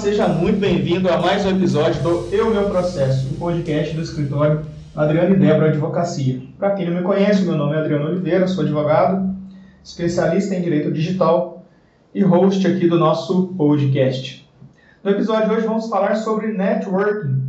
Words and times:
Seja 0.00 0.26
muito 0.28 0.58
bem-vindo 0.58 1.10
a 1.10 1.20
mais 1.20 1.44
um 1.44 1.50
episódio 1.50 2.02
do 2.02 2.34
Eu 2.34 2.50
Meu 2.50 2.70
Processo, 2.70 3.28
o 3.28 3.34
um 3.34 3.38
podcast 3.38 3.94
do 3.94 4.00
escritório 4.00 4.62
Adriano 4.96 5.34
e 5.34 5.38
Débora 5.38 5.68
Advocacia. 5.68 6.40
Para 6.58 6.70
quem 6.70 6.88
não 6.88 6.96
me 6.96 7.02
conhece, 7.02 7.42
meu 7.42 7.54
nome 7.54 7.76
é 7.76 7.80
Adriano 7.80 8.06
Oliveira, 8.06 8.48
sou 8.48 8.64
advogado, 8.64 9.36
especialista 9.84 10.54
em 10.54 10.62
direito 10.62 10.90
digital 10.90 11.66
e 12.14 12.22
host 12.22 12.66
aqui 12.66 12.88
do 12.88 12.98
nosso 12.98 13.48
podcast. 13.48 14.48
No 15.04 15.10
episódio 15.10 15.50
de 15.50 15.56
hoje 15.56 15.66
vamos 15.66 15.90
falar 15.90 16.14
sobre 16.14 16.46
networking. 16.46 17.42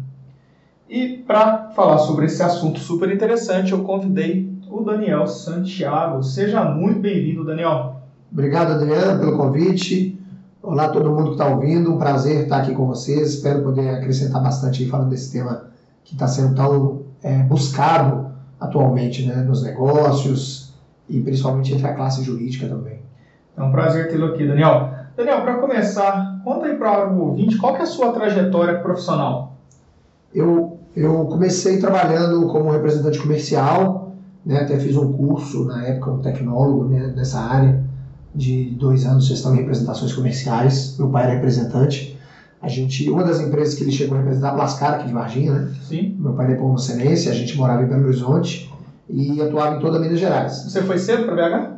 E 0.89 1.23
para 1.25 1.69
falar 1.69 1.99
sobre 1.99 2.25
esse 2.25 2.43
assunto 2.43 2.81
super 2.81 3.09
interessante, 3.09 3.71
eu 3.71 3.81
convidei 3.81 4.51
o 4.69 4.81
Daniel 4.81 5.25
Santiago. 5.25 6.21
Seja 6.21 6.65
muito 6.65 6.99
bem-vindo, 6.99 7.45
Daniel. 7.45 8.01
Obrigado, 8.29 8.73
Adriano, 8.73 9.19
pelo 9.21 9.37
convite. 9.37 10.20
Olá 10.63 10.89
todo 10.89 11.09
mundo 11.09 11.29
que 11.29 11.31
está 11.31 11.47
ouvindo, 11.47 11.91
um 11.91 11.97
prazer 11.97 12.43
estar 12.43 12.57
aqui 12.57 12.75
com 12.75 12.85
vocês. 12.85 13.33
Espero 13.33 13.63
poder 13.63 13.89
acrescentar 13.89 14.43
bastante 14.43 14.83
aí 14.83 14.89
falando 14.89 15.09
desse 15.09 15.31
tema 15.31 15.65
que 16.03 16.13
está 16.13 16.27
sendo 16.27 16.53
tão 16.53 17.01
é, 17.23 17.39
buscado 17.39 18.27
atualmente 18.59 19.25
né, 19.25 19.37
nos 19.37 19.63
negócios 19.63 20.75
e 21.09 21.19
principalmente 21.19 21.73
entre 21.73 21.87
a 21.87 21.95
classe 21.95 22.23
jurídica 22.23 22.67
também. 22.67 22.99
É 23.57 23.63
um 23.63 23.71
prazer 23.71 24.07
tê-lo 24.11 24.27
aqui, 24.27 24.47
Daniel. 24.47 24.91
Daniel, 25.17 25.41
para 25.41 25.55
começar, 25.57 26.39
conta 26.43 26.67
aí 26.67 26.77
para 26.77 27.11
o 27.11 27.29
ouvinte 27.29 27.57
qual 27.57 27.75
é 27.77 27.81
a 27.81 27.87
sua 27.87 28.11
trajetória 28.11 28.77
profissional. 28.81 29.57
Eu, 30.31 30.77
eu 30.95 31.25
comecei 31.25 31.79
trabalhando 31.79 32.47
como 32.49 32.69
representante 32.69 33.17
comercial, 33.17 34.13
né, 34.45 34.59
até 34.59 34.77
fiz 34.77 34.95
um 34.95 35.11
curso 35.11 35.65
na 35.65 35.83
época, 35.87 36.11
um 36.11 36.19
tecnólogo 36.19 36.85
né, 36.85 37.11
nessa 37.15 37.39
área 37.39 37.89
de 38.33 38.71
dois 38.71 39.05
anos 39.05 39.25
gestão 39.25 39.53
em 39.53 39.57
representações 39.57 40.13
comerciais. 40.13 40.97
Meu 40.97 41.09
pai 41.09 41.23
era 41.23 41.33
representante. 41.33 42.17
A 42.61 42.67
gente, 42.67 43.09
uma 43.09 43.23
das 43.23 43.39
empresas 43.39 43.73
que 43.73 43.83
ele 43.83 43.91
chegou 43.91 44.15
a 44.15 44.21
representar, 44.21 44.49
a 44.49 44.53
Blascar, 44.53 44.93
aqui 44.93 45.07
de 45.07 45.13
Varginha, 45.13 45.51
né? 45.51 45.73
Sim. 45.81 46.15
Meu 46.19 46.33
pai 46.33 46.45
é 46.45 46.49
Nepomucenense, 46.49 47.27
a 47.27 47.33
gente 47.33 47.57
morava 47.57 47.81
em 47.81 47.87
Belo 47.87 48.05
Horizonte 48.05 48.71
e 49.09 49.41
atuava 49.41 49.77
em 49.77 49.79
toda 49.79 49.99
Minas 49.99 50.19
Gerais. 50.19 50.63
Você 50.63 50.83
foi 50.83 50.97
cedo 50.99 51.25
para 51.25 51.35
BH? 51.35 51.71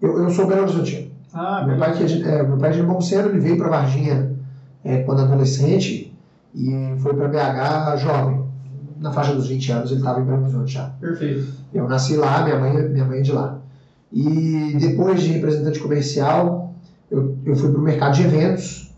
Eu, 0.00 0.22
eu 0.22 0.30
sou 0.30 0.46
Belo 0.46 0.62
Horizontino. 0.62 1.10
Ah, 1.34 1.64
meu 1.66 1.76
pai, 1.78 1.96
que 1.96 2.02
é, 2.02 2.06
de, 2.06 2.22
é, 2.22 2.42
meu 2.42 2.56
pai 2.56 2.70
é 2.70 2.72
de 2.72 2.80
Nepomuceno, 2.80 3.28
ele 3.28 3.40
veio 3.40 3.56
para 3.56 3.68
Varginha 3.68 4.32
é, 4.84 5.02
quando 5.02 5.20
adolescente 5.20 6.12
e 6.54 6.94
foi 6.98 7.14
para 7.14 7.28
BH 7.28 7.96
jovem. 7.98 8.42
Na 9.00 9.12
faixa 9.12 9.34
dos 9.34 9.48
20 9.48 9.72
anos 9.72 9.90
ele 9.90 10.00
estava 10.00 10.20
em 10.20 10.24
Belo 10.24 10.42
Horizonte 10.42 10.72
já. 10.72 10.86
Perfeito. 11.00 11.46
Eu 11.74 11.88
nasci 11.88 12.16
lá, 12.16 12.42
minha 12.42 12.58
mãe, 12.58 12.88
minha 12.88 13.04
mãe 13.04 13.18
é 13.18 13.22
de 13.22 13.32
lá. 13.32 13.58
E 14.12 14.76
depois 14.78 15.22
de 15.22 15.32
representante 15.32 15.78
comercial, 15.80 16.74
eu, 17.10 17.36
eu 17.44 17.56
fui 17.56 17.70
para 17.70 17.80
o 17.80 17.82
mercado 17.82 18.14
de 18.14 18.24
eventos. 18.24 18.94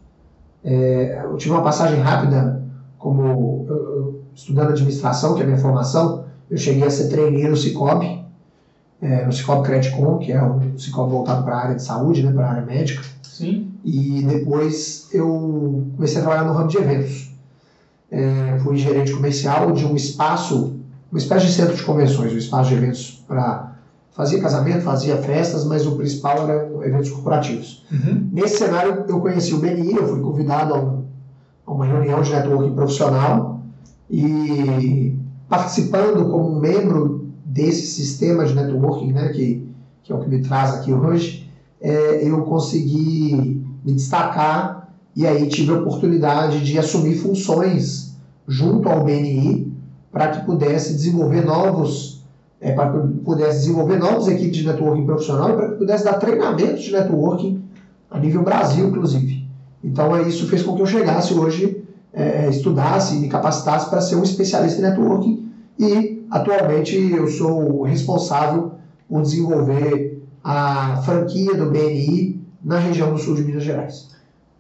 É, 0.65 1.21
eu 1.25 1.37
tive 1.37 1.53
uma 1.53 1.63
passagem 1.63 2.01
rápida 2.01 2.63
como 2.99 3.23
eu, 3.23 3.67
eu, 3.69 4.23
estudando 4.35 4.71
administração, 4.71 5.35
que 5.35 5.41
é 5.41 5.45
a 5.45 5.47
minha 5.47 5.59
formação. 5.59 6.25
Eu 6.51 6.57
cheguei 6.57 6.85
a 6.85 6.91
ser 6.91 7.09
trainee 7.09 7.49
no 7.49 7.57
Cicobi, 7.57 8.25
é, 9.01 9.25
no 9.27 9.33
Cicobi 9.33 9.63
Credicom, 9.63 10.19
que 10.19 10.33
é 10.33 10.43
um 10.43 10.79
Cicobi 10.79 11.13
voltado 11.13 11.45
para 11.45 11.55
a 11.55 11.63
área 11.65 11.75
de 11.75 11.83
saúde, 11.83 12.23
né, 12.23 12.33
para 12.33 12.47
a 12.47 12.51
área 12.51 12.67
médica. 12.67 13.03
Sim. 13.23 13.73
E 13.85 14.23
depois 14.23 15.09
eu 15.13 15.87
comecei 15.95 16.19
a 16.19 16.23
trabalhar 16.23 16.45
no 16.45 16.55
ramo 16.55 16.69
de 16.69 16.79
eventos. 16.79 17.31
É, 18.11 18.59
fui 18.63 18.77
gerente 18.77 19.13
comercial 19.13 19.73
de 19.73 19.85
um 19.85 19.95
espaço, 19.95 20.77
uma 21.11 21.19
espécie 21.19 21.47
de 21.47 21.53
centro 21.53 21.77
de 21.77 21.83
convenções, 21.83 22.33
um 22.33 22.39
espaço 22.39 22.71
de 22.71 22.77
eventos 22.77 23.25
para 23.27 23.75
fazia 24.15 24.41
casamento, 24.41 24.83
fazia 24.83 25.17
festas, 25.17 25.65
mas 25.65 25.85
o 25.87 25.97
principal 25.97 26.49
era 26.49 26.71
eventos 26.87 27.11
corporativos. 27.11 27.85
Uhum. 27.91 28.29
Nesse 28.33 28.59
cenário, 28.59 29.05
eu 29.09 29.21
conheci 29.21 29.53
o 29.53 29.59
BNI, 29.59 29.97
eu 29.97 30.07
fui 30.07 30.21
convidado 30.21 30.73
a, 30.73 30.81
um, 30.81 31.05
a 31.67 31.73
uma 31.73 31.85
reunião 31.85 32.23
de 32.23 32.33
networking 32.33 32.75
profissional 32.75 33.61
e 34.09 35.17
participando 35.49 36.31
como 36.31 36.61
membro 36.61 37.29
desse 37.45 37.87
sistema 37.87 38.45
de 38.45 38.55
networking, 38.55 39.13
né, 39.13 39.29
que, 39.29 39.69
que 40.03 40.13
é 40.13 40.15
o 40.15 40.21
que 40.21 40.29
me 40.29 40.41
traz 40.41 40.75
aqui 40.75 40.93
hoje, 40.93 41.51
é, 41.81 42.27
eu 42.27 42.43
consegui 42.43 43.67
me 43.85 43.93
destacar 43.93 44.95
e 45.17 45.27
aí 45.27 45.49
tive 45.49 45.73
a 45.73 45.79
oportunidade 45.79 46.65
de 46.65 46.79
assumir 46.79 47.17
funções 47.17 48.17
junto 48.47 48.89
ao 48.89 49.05
BNI 49.05 49.73
para 50.13 50.29
que 50.29 50.47
pudesse 50.47 50.95
desenvolver 50.95 51.45
novos 51.45 52.14
é, 52.65 52.73
para 52.73 52.91
que 52.91 53.09
pudesse 53.19 53.59
desenvolver 53.59 53.99
novas 53.99 54.27
equipes 54.27 54.57
de 54.57 54.67
networking 54.67 55.05
profissional 55.05 55.51
e 55.51 55.53
para 55.53 55.69
que 55.69 55.75
pudesse 55.77 56.03
dar 56.03 56.15
treinamento 56.15 56.81
de 56.81 56.91
networking 56.91 57.63
a 58.11 58.19
nível 58.19 58.43
Brasil, 58.43 58.89
inclusive. 58.89 59.47
Então, 59.85 60.17
é, 60.17 60.23
isso 60.23 60.49
fez 60.49 60.63
com 60.63 60.75
que 60.75 60.81
eu 60.81 60.87
chegasse 60.87 61.35
hoje, 61.35 61.85
é, 62.11 62.49
estudasse 62.49 63.17
e 63.17 63.19
me 63.19 63.29
capacitasse 63.29 63.91
para 63.91 64.01
ser 64.01 64.17
um 64.17 64.23
especialista 64.23 64.81
em 64.81 64.85
networking 64.85 65.47
e, 65.79 66.25
atualmente, 66.31 66.97
eu 66.97 67.29
sou 67.29 67.83
responsável 67.83 68.73
por 69.07 69.21
desenvolver 69.21 70.23
a 70.43 71.03
franquia 71.05 71.55
do 71.55 71.67
BNI 71.67 72.41
na 72.65 72.79
região 72.79 73.13
do 73.13 73.19
sul 73.19 73.35
de 73.35 73.45
Minas 73.45 73.63
Gerais. 73.63 74.09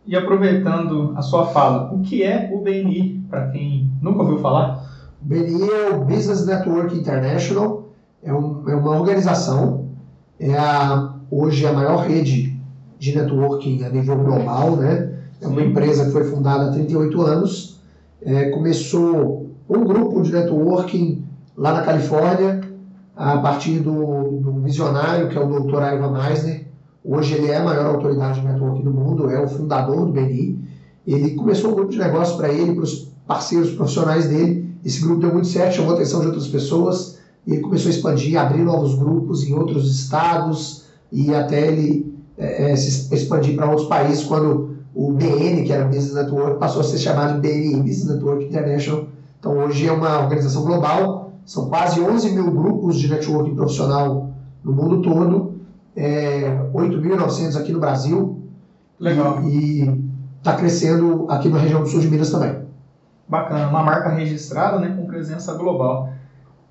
E 0.06 0.14
aproveitando 0.14 1.14
a 1.16 1.22
sua 1.22 1.46
fala, 1.46 1.90
o 1.90 2.02
que 2.02 2.22
é 2.22 2.50
o 2.52 2.58
BNI, 2.58 3.24
para 3.30 3.48
quem 3.48 3.90
nunca 4.02 4.20
ouviu 4.20 4.40
falar? 4.40 4.84
O 5.22 5.24
BNI 5.26 5.70
é 5.70 5.96
o 5.96 6.04
Business 6.04 6.44
Network 6.44 6.94
International, 6.94 7.83
é, 8.24 8.32
um, 8.32 8.68
é 8.68 8.74
uma 8.74 8.98
organização, 8.98 9.88
é 10.40 10.56
a, 10.56 11.14
hoje 11.30 11.66
a 11.66 11.72
maior 11.72 12.06
rede 12.06 12.58
de 12.98 13.14
networking 13.14 13.84
a 13.84 13.90
nível 13.90 14.16
global, 14.16 14.76
né? 14.76 15.12
É 15.40 15.46
uma 15.46 15.62
empresa 15.62 16.06
que 16.06 16.10
foi 16.10 16.24
fundada 16.24 16.70
há 16.70 16.72
38 16.72 17.20
anos, 17.22 17.80
é, 18.22 18.48
começou 18.50 19.50
um 19.68 19.84
grupo 19.84 20.22
de 20.22 20.32
networking 20.32 21.22
lá 21.56 21.74
na 21.74 21.82
Califórnia, 21.82 22.60
a 23.14 23.38
partir 23.38 23.78
do, 23.80 24.40
do 24.40 24.60
visionário, 24.62 25.28
que 25.28 25.36
é 25.36 25.40
o 25.40 25.46
Dr. 25.46 25.82
Ivan 25.94 26.10
Meisner. 26.10 26.66
Hoje 27.04 27.34
ele 27.34 27.50
é 27.50 27.58
a 27.58 27.64
maior 27.64 27.94
autoridade 27.94 28.40
de 28.40 28.46
networking 28.46 28.82
do 28.82 28.90
mundo, 28.90 29.30
é 29.30 29.40
o 29.40 29.46
fundador 29.46 30.06
do 30.06 30.12
BNI. 30.12 30.58
Ele 31.06 31.34
começou 31.34 31.70
um 31.70 31.74
grupo 31.74 31.92
de 31.92 31.98
negócio 31.98 32.36
para 32.36 32.48
ele, 32.48 32.74
para 32.74 32.84
os 32.84 33.12
parceiros 33.26 33.72
profissionais 33.72 34.26
dele. 34.26 34.74
Esse 34.84 35.02
grupo 35.02 35.20
deu 35.20 35.32
muito 35.32 35.46
certo, 35.46 35.76
chamou 35.76 35.92
a 35.92 35.94
atenção 35.94 36.20
de 36.20 36.26
outras 36.26 36.48
pessoas 36.48 37.13
e 37.46 37.52
ele 37.52 37.60
começou 37.60 37.90
a 37.90 37.94
expandir, 37.94 38.40
abrir 38.40 38.62
novos 38.62 38.94
grupos 38.94 39.44
em 39.44 39.54
outros 39.54 39.90
estados 39.90 40.84
e 41.12 41.34
até 41.34 41.68
ele 41.68 42.14
é, 42.38 42.72
é 42.72 42.76
se 42.76 43.14
expandir 43.14 43.54
para 43.56 43.68
outros 43.68 43.88
países 43.88 44.24
quando 44.24 44.74
o 44.94 45.12
BN, 45.12 45.64
que 45.64 45.72
era 45.72 45.84
Business 45.84 46.14
Network, 46.14 46.58
passou 46.58 46.80
a 46.80 46.84
ser 46.84 46.98
chamado 46.98 47.40
de 47.40 47.48
BNI, 47.48 47.82
Business 47.82 48.14
Network 48.14 48.44
International. 48.44 49.06
Então 49.38 49.58
hoje 49.58 49.86
é 49.86 49.92
uma 49.92 50.20
organização 50.20 50.64
global, 50.64 51.32
são 51.44 51.68
quase 51.68 52.00
11 52.00 52.30
mil 52.32 52.50
grupos 52.50 52.98
de 52.98 53.08
networking 53.08 53.54
profissional 53.54 54.30
no 54.62 54.72
mundo 54.72 55.02
todo, 55.02 55.54
é, 55.96 56.48
8.900 56.72 57.56
aqui 57.60 57.72
no 57.72 57.80
Brasil. 57.80 58.40
Legal. 58.98 59.42
E 59.44 60.02
está 60.38 60.54
crescendo 60.54 61.26
aqui 61.28 61.48
na 61.48 61.58
região 61.58 61.82
do 61.82 61.88
sul 61.88 62.00
de 62.00 62.08
Minas 62.08 62.30
também. 62.30 62.64
Bacana, 63.28 63.68
uma 63.68 63.82
marca 63.82 64.10
registrada 64.10 64.78
né, 64.78 64.94
com 64.96 65.06
presença 65.06 65.54
global. 65.54 66.10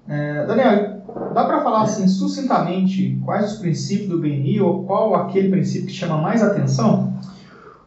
É, 0.08 0.46
Daniel, 0.46 1.02
dá 1.34 1.46
para 1.46 1.64
falar 1.64 1.84
assim 1.84 2.08
sucintamente 2.08 3.20
quais 3.24 3.54
os 3.54 3.60
princípios 3.60 4.10
do 4.10 4.20
BNI 4.20 4.60
ou 4.62 4.84
qual 4.84 5.16
aquele 5.16 5.50
princípio 5.50 5.88
que 5.88 5.94
chama 5.94 6.18
mais 6.18 6.44
atenção? 6.44 7.14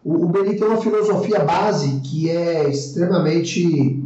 O, 0.04 0.24
o 0.24 0.28
BNI 0.28 0.56
tem 0.56 0.66
uma 0.66 0.78
filosofia 0.78 1.40
base 1.40 2.00
que 2.00 2.30
é 2.30 2.68
extremamente 2.68 4.02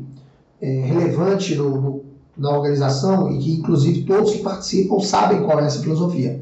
é, 0.61 0.81
relevante 0.87 1.55
no, 1.55 1.81
no, 1.81 2.05
na 2.37 2.51
organização 2.51 3.31
e 3.31 3.39
que 3.39 3.53
inclusive 3.55 4.03
todos 4.03 4.33
que 4.33 4.43
participam 4.43 4.99
sabem 5.01 5.43
qual 5.43 5.61
é 5.61 5.67
essa 5.67 5.81
filosofia. 5.81 6.41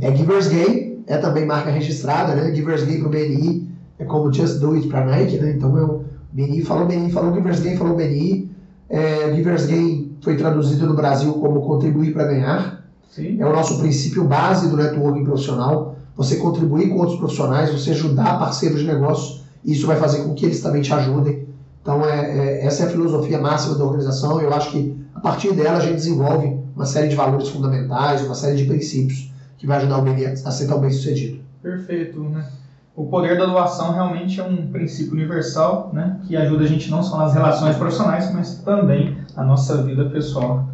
É 0.00 0.14
Givers 0.14 0.48
Gain, 0.48 1.02
é 1.06 1.16
também 1.18 1.44
marca 1.44 1.70
registrada, 1.70 2.34
né? 2.34 2.54
Givers 2.54 2.84
Gain 2.84 3.00
para 3.00 3.08
o 3.08 3.10
BNI 3.10 3.68
é 3.98 4.04
como 4.04 4.32
Just 4.32 4.60
Do 4.60 4.74
It 4.74 4.88
para 4.88 5.04
Nike, 5.04 5.36
né? 5.38 5.52
Então 5.56 5.76
eu, 5.76 6.04
é 6.06 6.46
BNI 6.46 6.62
falou 6.62 6.86
BNI, 6.86 7.10
falou 7.10 7.34
Givers 7.34 7.60
Gain, 7.60 7.76
falou 7.76 7.96
BNI. 7.96 8.50
É, 8.88 9.34
Givers 9.34 9.66
Gain 9.66 10.01
foi 10.22 10.36
traduzido 10.36 10.86
no 10.86 10.94
Brasil 10.94 11.32
como 11.34 11.60
contribuir 11.62 12.12
para 12.12 12.24
ganhar. 12.24 12.86
Sim. 13.10 13.36
É 13.38 13.44
o 13.44 13.52
nosso 13.52 13.78
princípio 13.78 14.24
base 14.24 14.70
do 14.70 14.76
networking 14.76 15.24
profissional. 15.24 15.96
Você 16.16 16.36
contribuir 16.36 16.88
com 16.88 16.98
outros 16.98 17.18
profissionais, 17.18 17.70
você 17.70 17.90
ajudar 17.90 18.38
parceiros 18.38 18.80
de 18.80 18.86
negócio, 18.86 19.40
isso 19.64 19.86
vai 19.86 19.96
fazer 19.96 20.22
com 20.22 20.34
que 20.34 20.46
eles 20.46 20.60
também 20.60 20.80
te 20.80 20.92
ajudem. 20.94 21.46
Então, 21.82 22.04
é, 22.04 22.60
é, 22.60 22.66
essa 22.66 22.84
é 22.84 22.86
a 22.86 22.90
filosofia 22.90 23.40
máxima 23.40 23.74
da 23.74 23.84
organização. 23.84 24.40
Eu 24.40 24.52
acho 24.54 24.70
que 24.70 24.96
a 25.14 25.20
partir 25.20 25.52
dela 25.52 25.78
a 25.78 25.80
gente 25.80 25.96
desenvolve 25.96 26.56
uma 26.74 26.86
série 26.86 27.08
de 27.08 27.16
valores 27.16 27.48
fundamentais, 27.48 28.22
uma 28.22 28.34
série 28.34 28.56
de 28.56 28.64
princípios 28.64 29.30
que 29.58 29.66
vai 29.66 29.78
ajudar 29.78 29.98
o 29.98 30.02
meio 30.02 30.32
a 30.32 30.50
ser 30.50 30.66
tão 30.66 30.80
bem 30.80 30.90
sucedido. 30.90 31.40
Perfeito, 31.60 32.20
né? 32.20 32.44
O 32.94 33.06
poder 33.06 33.38
da 33.38 33.46
doação 33.46 33.92
realmente 33.92 34.38
é 34.38 34.44
um 34.44 34.70
princípio 34.70 35.14
universal, 35.14 35.90
né? 35.94 36.20
Que 36.28 36.36
ajuda 36.36 36.64
a 36.64 36.66
gente 36.66 36.90
não 36.90 37.02
só 37.02 37.16
nas 37.16 37.32
relações 37.32 37.76
profissionais, 37.76 38.30
mas 38.34 38.58
também 38.58 39.16
a 39.34 39.42
nossa 39.42 39.82
vida 39.82 40.10
pessoal. 40.10 40.68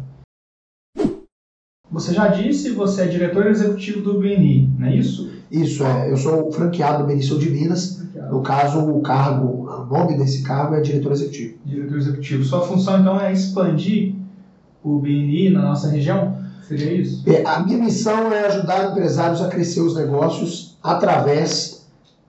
Você 1.89 2.13
já 2.13 2.27
disse, 2.27 2.71
você 2.71 3.03
é 3.03 3.07
diretor 3.07 3.47
executivo 3.47 4.01
do 4.01 4.19
BNI, 4.19 4.69
não 4.77 4.87
é 4.87 4.95
isso? 4.95 5.31
Isso, 5.49 5.83
é. 5.85 6.11
Eu 6.11 6.17
sou 6.17 6.51
franqueado 6.51 7.03
do 7.03 7.07
BNI 7.07 7.23
Sul 7.23 7.39
de 7.39 7.49
Minas. 7.49 7.99
No 8.29 8.41
caso, 8.41 8.79
o 8.79 9.01
cargo, 9.01 9.65
o 9.65 9.85
nome 9.85 10.17
desse 10.17 10.43
cargo 10.43 10.75
é 10.75 10.81
diretor 10.81 11.13
executivo. 11.13 11.57
Diretor 11.65 11.97
executivo. 11.97 12.43
Sua 12.43 12.61
função, 12.61 12.99
então, 12.99 13.19
é 13.19 13.31
expandir 13.31 14.13
o 14.83 14.99
BNI 14.99 15.51
na 15.51 15.61
nossa 15.61 15.89
região? 15.89 16.37
Seria 16.63 16.93
isso? 16.93 17.23
É, 17.27 17.43
a 17.45 17.61
minha 17.61 17.77
missão 17.77 18.31
é 18.31 18.45
ajudar 18.45 18.91
empresários 18.91 19.41
a 19.41 19.47
crescer 19.47 19.81
os 19.81 19.95
negócios 19.95 20.77
através 20.83 21.78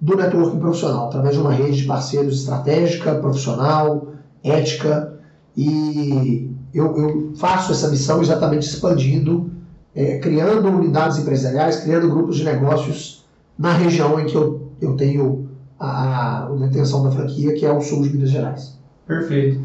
do 0.01 0.17
networking 0.17 0.59
profissional, 0.59 1.09
através 1.09 1.35
de 1.35 1.41
uma 1.41 1.53
rede 1.53 1.83
de 1.83 1.85
parceiros 1.85 2.41
estratégica, 2.41 3.17
profissional, 3.17 4.09
ética, 4.43 5.15
e 5.57 6.51
eu, 6.73 6.97
eu 6.97 7.33
faço 7.37 7.73
essa 7.73 7.89
missão 7.89 8.23
exatamente 8.23 8.67
expandindo, 8.67 9.51
é, 9.95 10.19
criando 10.19 10.69
unidades 10.69 11.19
empresariais, 11.19 11.81
criando 11.81 12.09
grupos 12.09 12.37
de 12.37 12.45
negócios 12.45 13.27
na 13.59 13.73
região 13.73 14.19
em 14.19 14.27
que 14.27 14.37
eu, 14.37 14.73
eu 14.81 14.97
tenho 14.97 15.49
a, 15.79 16.45
a 16.45 16.49
detenção 16.51 17.03
da 17.03 17.11
franquia, 17.11 17.55
que 17.55 17.67
é 17.67 17.73
o 17.73 17.81
sul 17.81 18.03
de 18.03 18.11
Minas 18.11 18.31
Gerais. 18.31 18.79
Perfeito. 19.07 19.61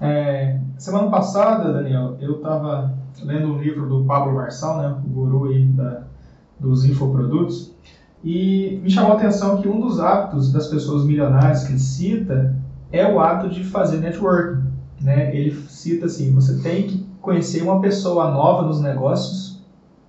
É, 0.00 0.58
semana 0.78 1.10
passada, 1.10 1.72
Daniel, 1.72 2.16
eu 2.20 2.36
estava 2.36 2.94
lendo 3.22 3.48
um 3.48 3.58
livro 3.58 3.88
do 3.88 4.04
Pablo 4.04 4.34
Marçal, 4.34 4.78
né, 4.78 4.96
o 5.04 5.08
guru 5.08 5.46
aí 5.46 5.64
da, 5.66 6.04
dos 6.60 6.84
infoprodutos, 6.84 7.74
e 8.24 8.80
me 8.82 8.90
chamou 8.90 9.12
a 9.12 9.16
atenção 9.16 9.60
que 9.60 9.68
um 9.68 9.80
dos 9.80 10.00
hábitos 10.00 10.52
das 10.52 10.66
pessoas 10.66 11.04
milionárias 11.04 11.64
que 11.64 11.72
ele 11.72 11.78
cita 11.78 12.56
é 12.90 13.06
o 13.06 13.20
ato 13.20 13.48
de 13.48 13.62
fazer 13.64 13.98
networking. 13.98 14.64
Né? 15.00 15.34
Ele 15.34 15.52
cita 15.68 16.06
assim: 16.06 16.32
você 16.32 16.58
tem 16.60 16.86
que 16.86 17.06
conhecer 17.20 17.62
uma 17.62 17.80
pessoa 17.80 18.30
nova 18.30 18.62
nos 18.62 18.80
negócios 18.80 19.60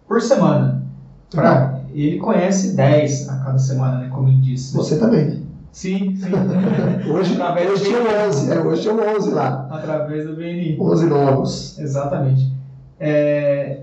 por 0.08 0.22
semana. 0.22 0.84
Pra, 1.30 1.82
ele 1.92 2.18
conhece 2.18 2.76
10 2.76 3.30
a 3.30 3.38
cada 3.40 3.58
semana, 3.58 4.00
né? 4.00 4.10
como 4.10 4.30
ele 4.30 4.38
disse. 4.38 4.76
Você 4.76 4.98
também, 4.98 5.26
né? 5.26 5.42
Sim, 5.72 6.16
sim. 6.16 6.32
hoje 7.12 7.34
Através 7.34 7.70
hoje 7.70 7.84
tinha 7.84 8.00
11, 8.28 8.52
é, 8.52 8.60
hoje 8.62 8.82
tinha 8.82 8.94
11 8.94 9.32
lá. 9.32 9.68
Através 9.70 10.26
do 10.26 10.36
BNI. 10.36 10.78
11 10.80 11.06
novos. 11.06 11.78
Exatamente. 11.78 12.52
É, 13.00 13.82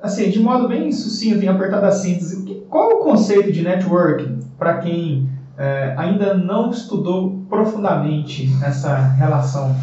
assim, 0.00 0.30
de 0.30 0.38
modo 0.38 0.68
bem 0.68 0.92
sucinto, 0.92 1.44
em 1.44 1.48
apertada 1.48 1.90
síntese, 1.90 2.44
qual 2.72 2.90
é 2.90 2.94
o 2.94 2.98
conceito 3.00 3.52
de 3.52 3.62
networking 3.62 4.38
para 4.58 4.78
quem 4.78 5.28
é, 5.58 5.94
ainda 5.94 6.32
não 6.32 6.70
estudou 6.70 7.44
profundamente 7.46 8.50
essa 8.64 8.96
relação 8.96 9.76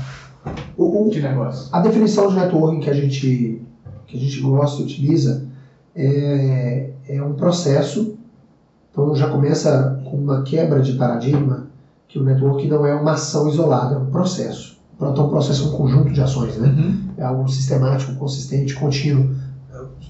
o, 0.75 1.07
de 1.07 1.21
negócio? 1.21 1.69
A 1.71 1.81
definição 1.81 2.29
de 2.29 2.35
networking 2.35 2.79
que 2.79 2.89
a 2.89 2.93
gente, 2.93 3.61
que 4.07 4.17
a 4.17 4.19
gente 4.19 4.41
gosta 4.41 4.81
e 4.81 4.85
utiliza 4.85 5.45
é, 5.95 6.89
é 7.07 7.21
um 7.21 7.33
processo, 7.33 8.17
então 8.91 9.15
já 9.15 9.29
começa 9.29 10.01
com 10.05 10.17
uma 10.17 10.41
quebra 10.41 10.81
de 10.81 10.93
paradigma 10.93 11.67
que 12.07 12.17
o 12.17 12.23
networking 12.23 12.69
não 12.69 12.87
é 12.87 12.95
uma 12.95 13.11
ação 13.11 13.47
isolada, 13.47 13.93
é 13.93 13.97
um 13.99 14.07
processo. 14.07 14.79
Então, 14.95 15.27
um 15.27 15.29
processo 15.29 15.63
é 15.63 15.67
um 15.67 15.77
conjunto 15.77 16.11
de 16.11 16.21
ações, 16.21 16.57
né? 16.57 16.67
Uhum. 16.67 17.01
É 17.19 17.23
algo 17.23 17.47
sistemático, 17.47 18.15
consistente, 18.15 18.73
contínuo. 18.73 19.29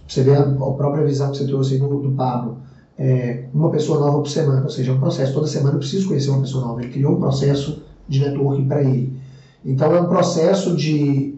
Você 0.07 0.23
vê 0.23 0.33
a, 0.33 0.43
a 0.43 0.71
própria 0.71 1.05
visão 1.05 1.29
que 1.29 1.37
você 1.37 1.45
trouxe 1.45 1.73
aí 1.73 1.79
do, 1.79 1.99
do 1.99 2.11
Pablo. 2.11 2.68
É, 3.01 3.45
uma 3.53 3.71
pessoa 3.71 3.97
nova 3.97 4.19
por 4.19 4.27
semana, 4.27 4.61
ou 4.61 4.69
seja, 4.69 4.91
é 4.91 4.93
um 4.93 4.99
processo. 4.99 5.33
Toda 5.33 5.47
semana 5.47 5.75
eu 5.75 5.79
preciso 5.79 6.09
conhecer 6.09 6.29
uma 6.29 6.41
pessoa 6.41 6.65
nova. 6.65 6.81
Ele 6.81 6.91
criou 6.91 7.13
um 7.13 7.19
processo 7.19 7.81
de 8.09 8.19
networking 8.19 8.67
para 8.67 8.83
ele. 8.83 9.17
Então, 9.63 9.95
é 9.95 10.01
um 10.01 10.07
processo 10.07 10.75
de 10.75 11.35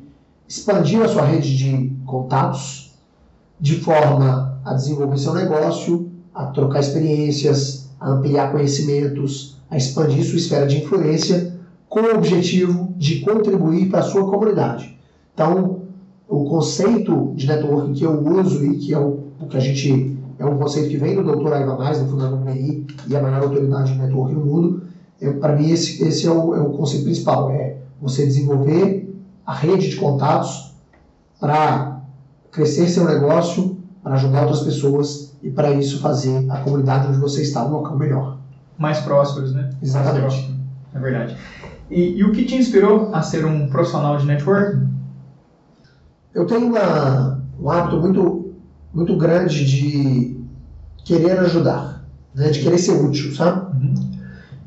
expandir 0.48 1.02
a 1.02 1.08
sua 1.08 1.24
rede 1.24 1.56
de 1.56 1.96
contatos 2.06 2.92
de 3.60 3.76
forma 3.76 4.60
a 4.66 4.74
desenvolver 4.74 5.18
seu 5.20 5.36
negócio, 5.36 6.10
a 6.34 6.48
trocar 6.48 6.80
experiências, 6.80 7.90
a 8.00 8.12
ampliar 8.12 8.52
conhecimentos, 8.52 9.58
a 9.70 9.78
expandir 9.78 10.26
sua 10.26 10.38
esfera 10.38 10.66
de 10.66 10.78
influência 10.78 11.56
com 11.88 12.00
o 12.00 12.16
objetivo 12.16 12.94
de 12.98 13.20
contribuir 13.20 13.90
para 13.90 14.00
a 14.00 14.04
sua 14.04 14.26
comunidade. 14.26 14.98
Então, 15.34 15.82
o 16.28 16.46
conceito 16.46 17.34
de 17.36 17.46
networking 17.46 17.94
que 17.94 18.04
eu 18.04 18.20
uso 18.40 18.66
e 18.66 18.78
que 18.78 18.94
é 18.94 19.00
o, 19.00 19.20
que 19.50 19.58
a 19.58 19.60
gente 19.60 20.18
é 20.42 20.46
um 20.46 20.58
conceito 20.58 20.90
que 20.90 20.98
vem 20.98 21.16
do 21.16 21.24
Dr. 21.24 21.66
Mais, 21.78 22.00
do 22.00 22.10
fundador 22.10 22.40
do 22.40 22.46
MI 22.46 22.88
e 23.08 23.16
a 23.16 23.22
maior 23.22 23.44
autoridade 23.44 23.94
de 23.94 24.00
networking 24.00 24.34
no 24.34 24.46
mundo. 24.46 24.84
Para 25.40 25.56
mim, 25.56 25.70
esse, 25.70 26.04
esse 26.04 26.26
é, 26.26 26.32
o, 26.32 26.56
é 26.56 26.60
o 26.60 26.72
conceito 26.72 27.04
principal: 27.04 27.52
é 27.52 27.78
você 28.02 28.26
desenvolver 28.26 29.08
a 29.46 29.54
rede 29.54 29.90
de 29.90 29.96
contatos 29.98 30.74
para 31.40 32.02
crescer 32.52 32.88
seu 32.88 33.06
negócio, 33.06 33.78
para 34.04 34.16
ajudar 34.16 34.42
outras 34.42 34.62
pessoas 34.62 35.36
e 35.44 35.50
para 35.52 35.72
isso 35.72 36.00
fazer 36.00 36.50
a 36.50 36.58
comunidade 36.58 37.08
onde 37.08 37.20
você 37.20 37.44
está 37.44 37.64
um 37.64 37.72
local 37.72 37.98
melhor. 37.98 38.38
Mais 38.78 39.00
prósperos, 39.00 39.54
né? 39.54 39.70
Exatamente. 39.82 40.56
É 40.94 41.00
verdade. 41.00 41.38
E, 41.90 42.18
e, 42.18 42.24
o 42.24 42.32
que 42.32 42.46
te 42.46 42.56
inspirou 42.56 43.14
a 43.14 43.22
ser 43.22 43.46
um 43.46 43.68
profissional 43.70 44.18
de 44.18 44.26
networking? 44.26 44.88
Eu 46.34 46.48
tenho 46.48 46.68
uma, 46.68 47.44
um 47.62 47.70
hábito 47.70 47.98
muito, 48.00 48.41
muito 48.94 49.16
grande 49.16 49.66
de 49.66 50.40
querer 51.04 51.40
ajudar, 51.40 52.06
né? 52.34 52.50
de 52.50 52.60
querer 52.60 52.78
ser 52.78 52.94
útil, 52.94 53.34
sabe? 53.34 53.76
Uhum. 53.76 53.94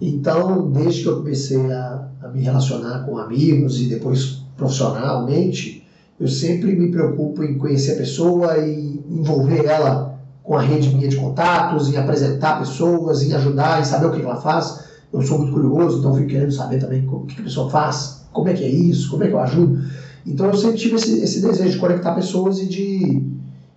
Então, 0.01 0.71
desde 0.71 1.03
que 1.03 1.09
eu 1.09 1.17
comecei 1.19 1.71
a, 1.71 2.09
a 2.23 2.29
me 2.29 2.43
relacionar 2.43 3.01
com 3.05 3.19
amigos 3.19 3.81
e 3.81 3.87
depois 3.87 4.43
profissionalmente, 4.57 5.87
eu 6.19 6.29
sempre 6.29 6.75
me 6.75 6.91
preocupo 6.91 7.43
em 7.43 7.59
conhecer 7.59 7.93
a 7.93 7.97
pessoa 7.97 8.59
e 8.59 9.03
envolver 9.09 9.65
ela 9.65 10.19
com 10.43 10.57
a 10.57 10.61
rede 10.61 10.95
minha 10.95 11.09
de 11.09 11.17
contatos, 11.17 11.93
em 11.93 11.97
apresentar 11.97 12.59
pessoas, 12.59 13.23
em 13.23 13.33
ajudar, 13.33 13.81
em 13.81 13.85
saber 13.85 14.07
o 14.07 14.13
que 14.13 14.21
ela 14.21 14.37
faz 14.37 14.85
eu 15.15 15.23
sou 15.23 15.39
muito 15.39 15.53
curioso, 15.53 16.01
então 16.01 16.13
fico 16.15 16.29
querendo 16.29 16.51
saber 16.51 16.79
também 16.79 17.07
o 17.07 17.21
que 17.21 17.41
a 17.41 17.45
pessoa 17.45 17.71
faz, 17.71 18.25
como 18.33 18.49
é 18.49 18.53
que 18.53 18.65
é 18.65 18.69
isso, 18.69 19.11
como 19.11 19.23
é 19.23 19.29
que 19.29 19.33
eu 19.33 19.39
ajudo. 19.39 19.81
Então 20.27 20.47
eu 20.47 20.55
sempre 20.55 20.77
tive 20.77 20.97
esse, 20.97 21.21
esse 21.21 21.41
desejo 21.41 21.71
de 21.71 21.79
conectar 21.79 22.13
pessoas 22.15 22.59
e 22.59 22.67
de, 22.67 23.23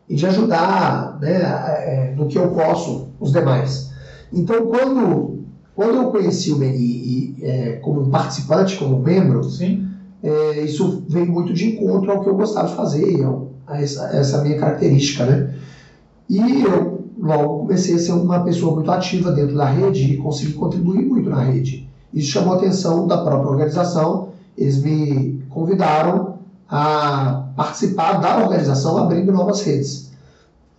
e 0.10 0.16
de 0.16 0.26
ajudar 0.26 1.18
né, 1.22 1.42
é, 1.42 2.14
no 2.16 2.28
que 2.28 2.38
eu 2.38 2.50
posso 2.50 3.10
os 3.20 3.32
demais. 3.32 3.92
Então 4.32 4.68
quando, 4.68 5.40
quando 5.76 5.96
eu 5.96 6.12
conheci 6.12 6.52
o 6.52 6.58
Meni 6.58 7.36
é, 7.42 7.74
como 7.82 8.10
participante, 8.10 8.78
como 8.78 9.00
membro, 9.00 9.42
é, 10.24 10.62
isso 10.62 11.04
veio 11.08 11.32
muito 11.32 11.54
de 11.54 11.74
encontro 11.74 12.12
ao 12.12 12.22
que 12.22 12.30
eu 12.30 12.36
gostava 12.36 12.68
de 12.68 12.76
fazer, 12.76 13.26
a 13.66 13.82
essa, 13.82 14.08
essa 14.16 14.42
minha 14.42 14.58
característica. 14.58 15.26
Né? 15.26 15.54
E 16.30 16.62
eu 16.64 17.06
logo 17.20 17.60
comecei 17.60 17.96
a 17.96 18.00
ser 18.00 18.14
uma 18.14 18.44
pessoa 18.44 18.76
muito 18.76 18.90
ativa 18.92 19.32
dentro 19.32 19.56
da 19.56 19.66
rede 19.66 20.14
e 20.14 20.18
consegui 20.18 20.54
contribuir 20.54 21.06
muito 21.06 21.30
na 21.30 21.42
rede. 21.42 21.88
Isso 22.14 22.32
chamou 22.32 22.54
a 22.54 22.58
atenção 22.58 23.08
da 23.08 23.18
própria 23.18 23.52
organização, 23.52 24.30
eles 24.58 24.82
me 24.82 25.44
convidaram 25.50 26.37
a 26.70 27.46
participar 27.56 28.20
da 28.20 28.44
organização 28.44 28.98
abrindo 28.98 29.32
novas 29.32 29.62
redes. 29.62 30.12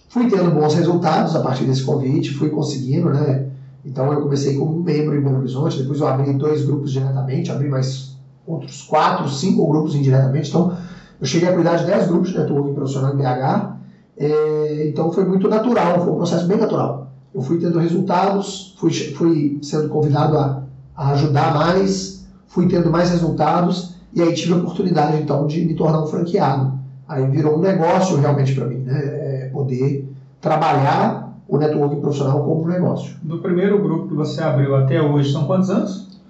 Fui 0.09 0.29
tendo 0.29 0.51
bons 0.51 0.75
resultados 0.75 1.35
a 1.37 1.41
partir 1.41 1.65
desse 1.65 1.83
convite, 1.83 2.35
fui 2.35 2.51
conseguindo, 2.51 3.11
né? 3.11 3.47
Então 3.85 4.13
eu 4.13 4.21
comecei 4.23 4.57
como 4.57 4.83
membro 4.83 5.17
em 5.17 5.21
Belo 5.21 5.39
Horizonte, 5.39 5.79
depois 5.79 6.01
eu 6.01 6.09
abri 6.09 6.33
dois 6.35 6.65
grupos 6.65 6.93
diretamente, 6.93 7.51
abri 7.51 7.69
mais 7.69 8.17
outros 8.47 8.83
quatro, 8.83 9.29
cinco 9.29 9.67
grupos 9.67 9.95
indiretamente. 9.95 10.49
Então 10.49 10.77
eu 11.21 11.27
cheguei 11.27 11.49
a 11.49 11.53
cuidar 11.53 11.77
de 11.77 11.87
dez 11.87 12.07
grupos 12.07 12.31
de 12.31 12.39
networking 12.39 12.75
profissional 12.75 13.15
em 13.15 13.17
BH 13.17 13.79
é, 14.19 14.89
então 14.89 15.13
foi 15.13 15.25
muito 15.25 15.49
natural, 15.49 16.03
foi 16.03 16.13
um 16.13 16.17
processo 16.17 16.47
bem 16.47 16.59
natural. 16.59 17.13
Eu 17.33 17.41
fui 17.41 17.59
tendo 17.59 17.79
resultados, 17.79 18.75
fui, 18.77 18.91
fui 18.91 19.59
sendo 19.63 19.89
convidado 19.89 20.37
a, 20.37 20.63
a 20.97 21.11
ajudar 21.11 21.55
mais, 21.55 22.27
fui 22.49 22.67
tendo 22.67 22.91
mais 22.91 23.11
resultados 23.11 23.95
e 24.15 24.23
aí 24.23 24.35
tive 24.35 24.55
a 24.55 24.57
oportunidade 24.57 25.23
então 25.23 25.47
de 25.47 25.65
me 25.65 25.75
tornar 25.75 26.03
um 26.03 26.07
franqueado. 26.07 26.79
Aí 27.07 27.27
virou 27.27 27.59
um 27.59 27.61
negócio 27.61 28.17
realmente 28.17 28.55
para 28.55 28.67
mim, 28.67 28.79
né? 28.79 28.99
É 28.99 29.51
poder 29.53 30.09
trabalhar 30.41 31.29
o 31.49 31.57
networking 31.57 32.01
profissional 32.01 32.45
como 32.45 32.65
um 32.65 32.69
negócio. 32.69 33.17
Do 33.23 33.39
primeiro 33.39 33.83
grupo 33.83 34.09
que 34.09 34.15
você 34.15 34.43
abriu 34.43 34.77
até 34.77 35.01
hoje, 35.01 35.33
são 35.33 35.47
quantos 35.47 35.71
anos? 35.71 36.21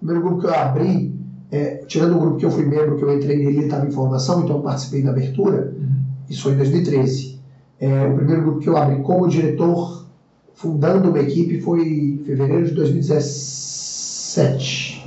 O 0.00 0.06
primeiro 0.06 0.24
grupo 0.24 0.42
que 0.42 0.46
eu 0.46 0.54
abri, 0.54 1.12
é, 1.50 1.82
tirando 1.86 2.14
o 2.16 2.20
grupo 2.20 2.36
que 2.36 2.46
eu 2.46 2.50
fui 2.50 2.64
membro, 2.64 2.96
que 2.96 3.02
eu 3.02 3.12
entrei 3.12 3.36
nele, 3.36 3.64
estava 3.64 3.84
em 3.86 3.90
formação, 3.90 4.44
então 4.44 4.54
eu 4.56 4.62
participei 4.62 5.02
da 5.02 5.10
abertura, 5.10 5.74
uhum. 5.76 5.96
isso 6.30 6.44
foi 6.44 6.52
em 6.52 6.56
2013. 6.56 7.40
É, 7.80 8.06
o 8.06 8.14
primeiro 8.14 8.42
grupo 8.42 8.60
que 8.60 8.68
eu 8.68 8.76
abri 8.76 9.02
como 9.02 9.26
diretor, 9.26 10.06
fundando 10.54 11.10
uma 11.10 11.18
equipe, 11.18 11.60
foi 11.60 11.82
em 11.82 12.18
fevereiro 12.24 12.66
de 12.66 12.74
2017. 12.74 14.97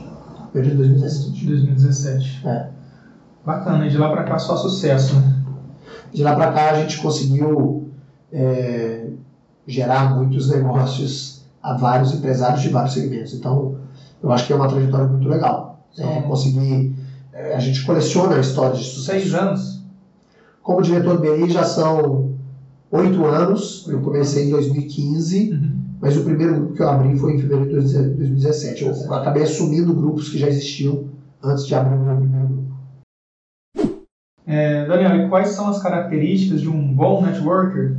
Fevereiro 0.51 0.84
de 0.84 1.00
2017. 1.00 1.46
2017. 1.46 2.48
É. 2.48 2.67
Bacana, 3.46 3.88
e 3.88 3.89
de 3.89 3.98
lá 3.98 4.10
para 4.10 4.24
cá 4.24 4.38
só 4.38 4.55
sucesso, 4.55 5.15
né? 5.15 5.41
De 6.13 6.24
lá 6.24 6.36
para 6.36 6.51
cá 6.51 6.72
a 6.72 6.81
gente 6.81 6.98
conseguiu 7.01 7.89
é, 8.31 9.08
gerar 9.65 10.15
muitos 10.15 10.50
negócios 10.50 11.43
a 11.63 11.74
vários 11.74 12.13
empresários 12.13 12.62
de 12.62 12.70
vários 12.70 12.93
segmentos. 12.93 13.34
Então, 13.34 13.77
eu 14.22 14.31
acho 14.31 14.46
que 14.46 14.53
é 14.53 14.55
uma 14.55 14.67
trajetória 14.67 15.08
muito 15.08 15.27
legal. 15.27 15.86
É, 15.98 16.22
conseguir. 16.22 16.96
É, 17.34 17.55
a 17.55 17.60
gente 17.60 17.84
coleciona 17.86 18.39
histórias 18.39 18.79
de 18.79 18.86
sucesso. 18.86 19.20
Seis 19.22 19.34
anos. 19.34 19.81
Como 20.62 20.81
diretor 20.81 21.17
do 21.17 21.22
BI 21.22 21.50
já 21.50 21.63
são 21.63 22.34
oito 22.91 23.25
anos. 23.25 23.86
Eu 23.88 24.01
comecei 24.01 24.48
em 24.48 24.51
2015, 24.51 25.51
Uhum. 25.51 25.90
Mas 26.01 26.17
o 26.17 26.24
primeiro 26.24 26.55
grupo 26.55 26.74
que 26.74 26.81
eu 26.81 26.89
abri 26.89 27.15
foi 27.15 27.36
em 27.36 27.39
fevereiro 27.39 27.79
de 27.84 27.93
2017. 27.93 28.84
Eu, 28.86 28.91
eu 28.91 29.13
acabei 29.13 29.43
assumindo 29.43 29.93
grupos 29.93 30.29
que 30.29 30.39
já 30.39 30.48
existiam 30.48 31.05
antes 31.43 31.67
de 31.67 31.75
abrir 31.75 31.96
o 31.96 32.00
meu 32.00 32.15
primeiro 32.15 32.48
grupo. 32.48 32.72
É, 34.48 34.88
Daniel, 34.88 35.15
e 35.17 35.29
quais 35.29 35.50
são 35.50 35.70
as 35.70 35.81
características 35.81 36.62
de 36.62 36.70
um 36.70 36.91
bom 36.91 37.24
networker? 37.24 37.96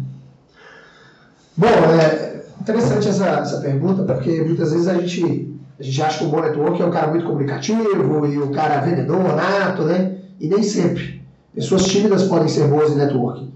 Bom, 1.57 1.69
é 1.69 2.45
interessante 2.61 3.09
essa, 3.09 3.27
essa 3.39 3.61
pergunta, 3.61 4.03
porque 4.03 4.43
muitas 4.43 4.73
vezes 4.73 4.89
a 4.89 4.95
gente, 4.95 5.55
a 5.79 5.83
gente 5.83 6.03
acha 6.03 6.19
que 6.19 6.25
o 6.25 6.29
bom 6.29 6.41
network 6.41 6.83
é 6.83 6.85
um 6.85 6.91
cara 6.91 7.07
muito 7.07 7.25
comunicativo 7.25 8.27
e 8.27 8.39
o 8.39 8.51
cara 8.51 8.81
vendedor, 8.81 9.23
nato, 9.37 9.85
né? 9.85 10.17
E 10.41 10.49
nem 10.49 10.65
sempre. 10.65 11.23
Pessoas 11.55 11.85
tímidas 11.85 12.25
podem 12.25 12.49
ser 12.49 12.67
boas 12.67 12.91
em 12.91 12.97
networking. 12.97 13.53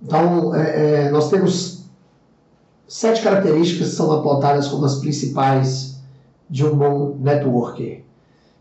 Então, 0.00 0.54
é, 0.54 1.06
é, 1.06 1.10
nós 1.10 1.28
temos 1.28 1.79
sete 2.90 3.22
características 3.22 3.90
que 3.90 3.94
são 3.94 4.10
apontadas 4.10 4.66
como 4.66 4.84
as 4.84 4.96
principais 4.96 6.00
de 6.50 6.66
um 6.66 6.74
bom 6.76 7.16
networker. 7.20 8.02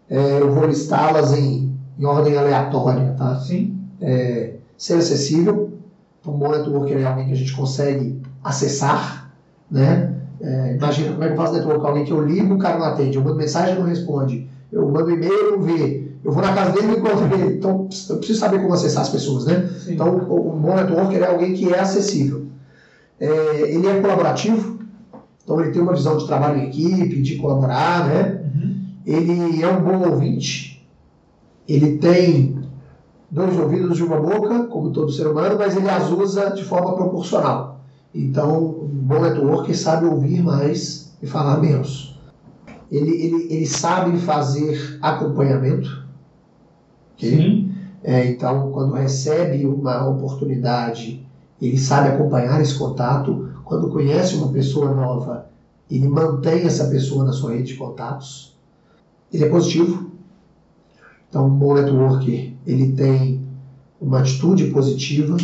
É, 0.08 0.40
eu 0.40 0.52
vou 0.54 0.68
listá-las 0.68 1.34
em, 1.34 1.74
em 1.98 2.06
ordem 2.06 2.38
aleatória, 2.38 3.16
tá? 3.18 3.40
Sim. 3.40 3.76
É, 4.00 4.54
ser 4.78 4.94
acessível. 4.94 5.74
Um 6.26 6.34
bom 6.34 6.52
networker 6.52 6.96
é 6.98 7.06
alguém 7.06 7.26
que 7.26 7.32
a 7.34 7.36
gente 7.36 7.54
consegue 7.56 8.22
acessar, 8.44 9.32
né? 9.70 10.14
É, 10.40 10.76
imagina 10.76 11.12
como 11.14 11.24
é 11.24 11.28
que 11.28 11.34
eu 11.34 11.38
faço 11.38 11.54
network 11.54 11.86
alguém 11.86 12.06
que 12.06 12.12
eu 12.12 12.24
ligo, 12.24 12.54
o 12.54 12.60
cara 12.60 12.78
não 12.78 12.86
atende, 12.86 13.18
eu 13.18 13.24
mando 13.24 13.36
mensagem 13.36 13.76
e 13.76 13.80
não 13.80 13.86
responde, 13.86 14.48
eu 14.72 14.88
mando 14.90 15.10
e-mail 15.12 15.34
e 15.34 15.52
não 15.52 15.62
vê, 15.62 16.12
eu 16.24 16.32
vou 16.32 16.42
na 16.42 16.54
casa 16.54 16.72
dele 16.72 16.94
e 16.94 16.98
encontro 17.00 17.26
ele. 17.34 17.58
Então, 17.58 17.90
eu 18.10 18.18
preciso 18.18 18.40
saber 18.40 18.60
como 18.62 18.74
acessar 18.74 19.02
as 19.02 19.10
pessoas, 19.10 19.46
né? 19.46 19.68
Sim. 19.84 19.94
Então, 19.96 20.16
o- 20.30 20.54
bom 20.54 20.76
networker 20.76 21.18
é 21.24 21.28
alguém 21.28 21.54
que 21.56 21.74
é 21.74 21.80
acessível. 21.80 22.46
É, 23.20 23.72
ele 23.72 23.88
é 23.88 24.00
colaborativo, 24.02 24.80
então 25.44 25.60
ele 25.60 25.72
tem 25.72 25.82
uma 25.82 25.94
visão 25.94 26.18
de 26.18 26.28
trabalho 26.28 26.60
em 26.60 26.68
equipe, 26.68 27.22
de 27.22 27.36
colaborar, 27.38 28.08
né? 28.08 28.42
Uhum. 28.56 28.86
Ele 29.06 29.62
é 29.62 29.68
um 29.68 29.82
bom 29.82 30.10
ouvinte, 30.10 30.88
ele 31.68 31.98
tem 31.98 32.60
dois 33.30 33.58
ouvidos 33.58 34.00
e 34.00 34.04
uma 34.04 34.20
boca, 34.20 34.66
como 34.66 34.92
todo 34.92 35.12
ser 35.12 35.28
humano, 35.28 35.56
mas 35.58 35.76
ele 35.76 35.90
as 35.90 36.10
usa 36.10 36.50
de 36.52 36.64
forma 36.64 36.96
proporcional. 36.96 37.82
Então, 38.14 38.60
um 38.84 38.88
bom 38.88 39.22
networker 39.22 39.78
sabe 39.78 40.06
ouvir 40.06 40.42
mais 40.42 41.14
e 41.22 41.28
falar 41.28 41.58
menos. 41.58 42.18
Ele, 42.92 43.12
ele, 43.12 43.54
ele 43.54 43.68
sabe 43.68 44.18
fazer 44.18 44.98
acompanhamento. 45.02 46.06
ok? 47.16 47.30
Sim. 47.30 47.72
É, 48.04 48.26
então, 48.26 48.72
quando 48.72 48.94
recebe 48.94 49.66
uma 49.66 50.08
oportunidade, 50.08 51.24
ele 51.62 51.78
sabe 51.78 52.10
acompanhar 52.10 52.62
esse 52.62 52.78
contato. 52.78 53.50
Quando 53.64 53.90
conhece 53.90 54.36
uma 54.36 54.52
pessoa 54.52 54.94
nova, 54.94 55.48
ele 55.90 56.08
mantém 56.08 56.64
essa 56.64 56.86
pessoa 56.86 57.26
na 57.26 57.34
sua 57.34 57.54
rede 57.54 57.74
de 57.74 57.76
contatos. 57.76 58.58
Ele 59.32 59.44
é 59.44 59.50
positivo. 59.50 60.10
Então, 61.28 61.48
um 61.48 61.56
bom 61.56 61.76
networker, 61.76 62.54
ele 62.66 62.94
tem 62.94 63.42
uma 64.02 64.20
atitude 64.20 64.66
positiva, 64.68 65.38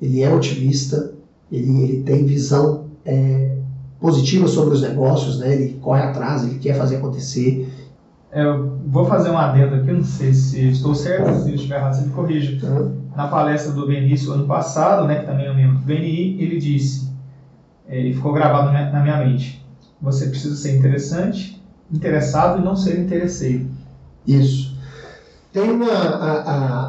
ele 0.00 0.22
é 0.22 0.32
otimista, 0.32 1.12
ele, 1.50 1.82
ele 1.82 2.02
tem 2.02 2.24
visão 2.24 2.86
é, 3.04 3.56
positiva 4.00 4.48
sobre 4.48 4.74
os 4.74 4.82
negócios, 4.82 5.38
né? 5.38 5.52
ele 5.52 5.74
corre 5.74 6.02
atrás, 6.02 6.44
ele 6.44 6.58
quer 6.58 6.76
fazer 6.76 6.96
acontecer. 6.96 7.68
É, 8.30 8.42
Eu 8.42 8.78
vou 8.86 9.04
fazer 9.06 9.30
um 9.30 9.38
adendo 9.38 9.74
aqui, 9.76 9.92
não 9.92 10.04
sei 10.04 10.32
se 10.32 10.70
estou 10.70 10.94
certo, 10.94 11.42
se 11.42 11.54
estiver 11.54 11.76
errado, 11.76 11.94
você 11.94 12.06
me 12.06 12.12
corrija. 12.12 12.58
Tá? 12.60 12.90
Na 13.16 13.28
palestra 13.28 13.72
do 13.72 13.86
Benício 13.86 14.32
ano 14.32 14.46
passado, 14.46 15.06
né, 15.06 15.20
que 15.20 15.26
também 15.26 15.46
é 15.46 15.50
um 15.52 15.54
membro 15.56 15.78
do 15.78 15.84
BNI, 15.84 16.42
ele 16.42 16.58
disse, 16.58 17.08
é, 17.88 18.00
e 18.00 18.14
ficou 18.14 18.32
gravado 18.32 18.66
na 18.66 18.72
minha- 18.72 18.92
na 18.92 19.02
minha 19.02 19.18
mente, 19.18 19.64
você 20.00 20.28
precisa 20.28 20.56
ser 20.56 20.76
interessante, 20.76 21.62
interessado 21.90 22.60
e 22.60 22.64
não 22.64 22.76
ser 22.76 22.98
interesseiro. 23.00 23.66
Isso. 24.26 24.76
Tem 25.52 25.70
uma 25.70 25.88
a, 25.90 26.40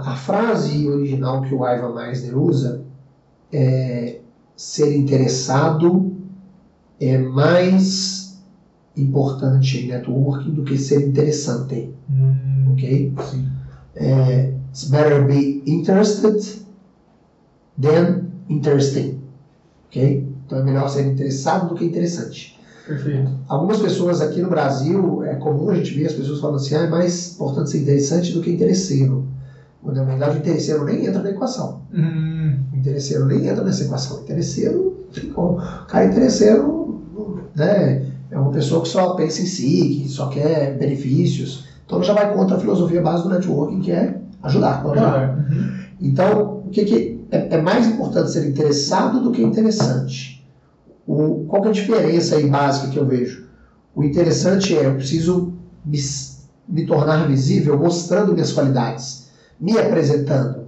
a, 0.09 0.13
a 0.13 0.15
frase 0.15 0.87
original 0.87 1.41
que 1.41 1.53
o 1.53 1.65
Ivan 1.67 1.93
Meisner 1.93 2.37
usa 2.37 2.81
é 3.51 4.19
ser 4.55 4.95
interessado 4.95 6.13
é 6.99 7.17
mais 7.17 8.39
importante 8.95 9.77
em 9.79 9.87
networking 9.87 10.53
do 10.53 10.63
que 10.63 10.77
ser 10.77 11.07
interessante, 11.07 11.93
Hum, 12.09 12.71
ok? 12.73 13.13
sim. 13.21 13.47
É, 13.95 14.53
it's 14.77 14.83
better 14.83 15.23
be 15.23 15.63
interested 15.65 16.39
than 17.81 18.31
interesting, 18.47 19.19
ok? 19.87 20.23
Então 20.45 20.59
é 20.59 20.63
melhor 20.63 20.87
ser 20.87 21.07
interessado 21.07 21.69
do 21.69 21.75
que 21.75 21.83
interessante. 21.85 22.59
Perfeito. 22.85 23.31
Algumas 23.47 23.79
pessoas 23.79 24.21
aqui 24.21 24.39
no 24.39 24.49
Brasil, 24.49 25.23
é 25.23 25.33
comum 25.35 25.71
a 25.71 25.75
gente 25.75 25.93
ver 25.95 26.05
as 26.05 26.13
pessoas 26.13 26.39
falando 26.39 26.57
assim, 26.57 26.75
ah, 26.75 26.83
é 26.83 26.89
mais 26.89 27.33
importante 27.33 27.71
ser 27.71 27.79
interessante 27.81 28.31
do 28.33 28.41
que 28.41 28.51
interesseiro. 28.51 29.25
Quando 29.81 29.95
na 29.95 30.03
verdade 30.03 30.37
o 30.37 30.39
interesseiro 30.39 30.85
nem 30.85 31.07
entra 31.07 31.23
na 31.23 31.31
equação. 31.31 31.81
Hum, 31.91 32.59
O 32.71 32.77
interesseiro 32.77 33.25
nem 33.25 33.47
entra 33.47 33.63
nessa 33.63 33.83
equação. 33.83 34.17
O 34.19 34.21
interesseiro, 34.21 35.05
ficou. 35.11 35.57
o 35.57 35.85
cara 35.87 36.05
interesseiro 36.05 37.01
né, 37.55 38.05
é 38.29 38.37
uma 38.37 38.51
pessoa 38.51 38.83
que 38.83 38.89
só 38.89 39.15
pensa 39.15 39.41
em 39.41 39.47
si, 39.47 40.01
que 40.03 40.09
só 40.09 40.27
quer 40.27 40.77
benefícios. 40.77 41.65
Então 41.85 42.03
já 42.03 42.13
vai 42.13 42.31
contra 42.33 42.57
a 42.57 42.59
filosofia 42.59 43.01
base 43.01 43.23
do 43.23 43.29
networking, 43.29 43.81
que 43.81 43.91
é 43.91 44.21
ajudar, 44.47 44.81
colaborar. 44.81 45.37
Uhum. 45.37 45.77
Então, 45.99 46.63
o 46.65 46.69
que, 46.69 46.85
que 46.85 47.27
é, 47.31 47.55
é 47.55 47.61
mais 47.61 47.87
importante 47.87 48.31
ser 48.31 48.47
interessado 48.47 49.21
do 49.21 49.31
que 49.31 49.41
interessante? 49.41 50.45
O, 51.05 51.45
qual 51.47 51.61
que 51.61 51.67
é 51.69 51.71
a 51.71 51.73
diferença 51.73 52.35
aí 52.35 52.49
básica 52.49 52.89
que 52.89 52.97
eu 52.97 53.05
vejo? 53.05 53.47
O 53.95 54.03
interessante 54.03 54.75
é 54.75 54.85
eu 54.85 54.95
preciso 54.95 55.53
me, 55.85 55.97
me 56.67 56.85
tornar 56.85 57.27
visível 57.27 57.77
mostrando 57.79 58.33
minhas 58.33 58.51
qualidades, 58.51 59.29
me 59.59 59.77
apresentando. 59.77 60.67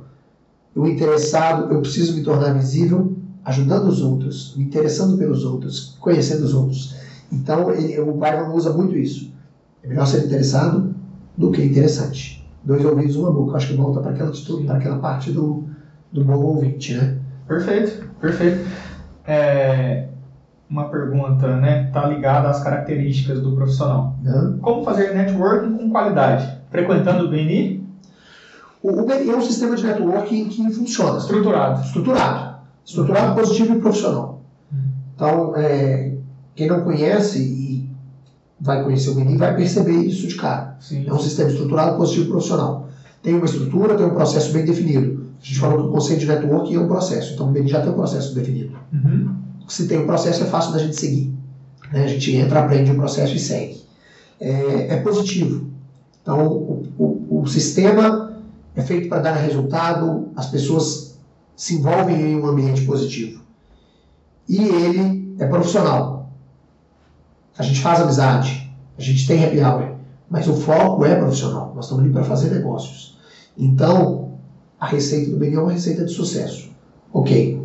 O 0.76 0.88
interessado, 0.88 1.74
eu 1.74 1.82
preciso 1.82 2.16
me 2.16 2.24
tornar 2.24 2.54
visível 2.54 3.16
ajudando 3.44 3.88
os 3.88 4.02
outros, 4.02 4.56
me 4.56 4.64
interessando 4.64 5.18
pelos 5.18 5.44
outros, 5.44 5.98
conhecendo 6.00 6.44
os 6.44 6.54
outros. 6.54 6.96
Então, 7.32 7.72
ele, 7.72 8.00
o 8.00 8.14
Byron 8.14 8.54
usa 8.56 8.74
muito 8.74 8.98
isso. 8.98 9.32
É 9.84 9.88
melhor 9.88 10.08
ser 10.08 10.26
interessado 10.26 10.96
do 11.38 11.52
que 11.52 11.62
interessante. 11.62 12.39
Dois 12.64 12.84
ouvidos, 12.84 13.16
uma 13.16 13.32
boca. 13.32 13.58
Acho 13.58 13.68
que 13.68 13.76
volta 13.76 14.02
para 14.02 14.12
aquela, 14.12 14.32
para 14.66 14.78
aquela 14.78 15.00
parte 15.00 15.32
do, 15.32 15.66
do 16.12 16.24
bom 16.24 16.38
ouvinte, 16.38 16.94
né? 16.94 17.18
Perfeito, 17.48 18.06
perfeito. 18.20 18.70
É, 19.26 20.08
uma 20.70 20.90
pergunta, 20.90 21.56
né? 21.58 21.90
Tá 21.92 22.06
ligada 22.08 22.50
às 22.50 22.64
características 22.64 23.42
do 23.42 23.56
profissional. 23.56 24.16
Como 24.62 24.84
fazer 24.84 25.14
networking 25.14 25.78
com 25.78 25.90
qualidade? 25.90 26.60
Frequentando 26.70 27.26
o 27.26 27.30
BNI? 27.30 27.84
O, 28.84 29.02
o 29.02 29.06
BNI 29.06 29.30
é 29.32 29.36
um 29.36 29.42
sistema 29.42 29.76
de 29.76 29.86
networking 29.86 30.48
que 30.50 30.72
funciona, 30.72 31.18
Estruturado. 31.18 31.82
estruturado. 31.82 32.60
Estruturado, 32.86 33.36
positivo 33.36 33.76
e 33.76 33.82
profissional. 33.82 34.42
Então, 35.16 35.54
é, 35.56 36.14
quem 36.56 36.68
não 36.68 36.82
conhece 36.82 37.40
e 37.40 37.89
vai 38.60 38.84
conhecer 38.84 39.10
o 39.10 39.16
BNI 39.16 39.38
vai 39.38 39.56
perceber 39.56 39.98
isso 39.98 40.28
de 40.28 40.36
cara. 40.36 40.78
Sim. 40.80 41.06
É 41.08 41.14
um 41.14 41.20
sistema 41.20 41.50
estruturado, 41.50 41.98
positivo 41.98 42.26
e 42.26 42.30
profissional. 42.30 42.90
Tem 43.22 43.34
uma 43.34 43.46
estrutura, 43.46 43.96
tem 43.96 44.06
um 44.06 44.14
processo 44.14 44.52
bem 44.52 44.66
definido. 44.66 45.28
A 45.42 45.46
gente 45.46 45.60
falou 45.60 45.78
que 45.78 45.88
o 45.88 45.92
conceito 45.92 46.20
de 46.20 46.26
networking 46.28 46.76
é 46.76 46.80
um 46.80 46.88
processo, 46.88 47.34
então 47.34 47.50
o 47.50 47.52
BNI 47.52 47.70
já 47.70 47.82
tem 47.82 47.92
um 47.92 47.96
processo 47.96 48.36
definido. 48.36 48.76
Uhum. 48.94 49.36
Se 49.68 49.88
tem 49.88 50.00
um 50.00 50.06
processo, 50.06 50.44
é 50.44 50.46
fácil 50.48 50.74
da 50.74 50.80
gente 50.80 51.00
seguir. 51.00 51.34
né? 51.94 52.04
A 52.04 52.08
gente 52.08 52.36
entra, 52.36 52.60
aprende 52.60 52.92
o 52.92 52.96
processo 52.96 53.36
e 53.36 53.40
segue. 53.40 53.82
É, 54.40 54.96
é 54.96 54.98
positivo. 54.98 55.70
Então, 56.22 56.48
o, 56.48 56.88
o, 56.98 57.42
o 57.42 57.48
sistema 57.48 58.34
é 58.76 58.82
feito 58.82 59.10
para 59.10 59.20
dar 59.22 59.34
resultado, 59.34 60.30
as 60.36 60.48
pessoas 60.48 61.18
se 61.56 61.76
envolvem 61.76 62.32
em 62.32 62.36
um 62.36 62.46
ambiente 62.48 62.84
positivo. 62.84 63.42
E 64.48 64.64
ele 64.64 65.36
é 65.38 65.46
profissional. 65.46 66.19
A 67.60 67.64
gente 67.64 67.82
faz 67.82 68.00
amizade, 68.00 68.72
a 68.98 69.02
gente 69.02 69.28
tem 69.28 69.44
happy 69.44 69.60
hour, 69.60 69.96
mas 70.30 70.48
o 70.48 70.54
foco 70.54 71.04
é 71.04 71.14
profissional. 71.16 71.74
Nós 71.76 71.86
estamos 71.86 72.06
ali 72.06 72.14
para 72.14 72.24
fazer 72.24 72.52
negócios. 72.52 73.18
Então, 73.58 74.30
a 74.80 74.88
receita 74.88 75.30
do 75.30 75.38
BNI 75.38 75.56
é 75.56 75.60
uma 75.60 75.72
receita 75.74 76.06
de 76.06 76.12
sucesso. 76.14 76.70
Ok. 77.12 77.62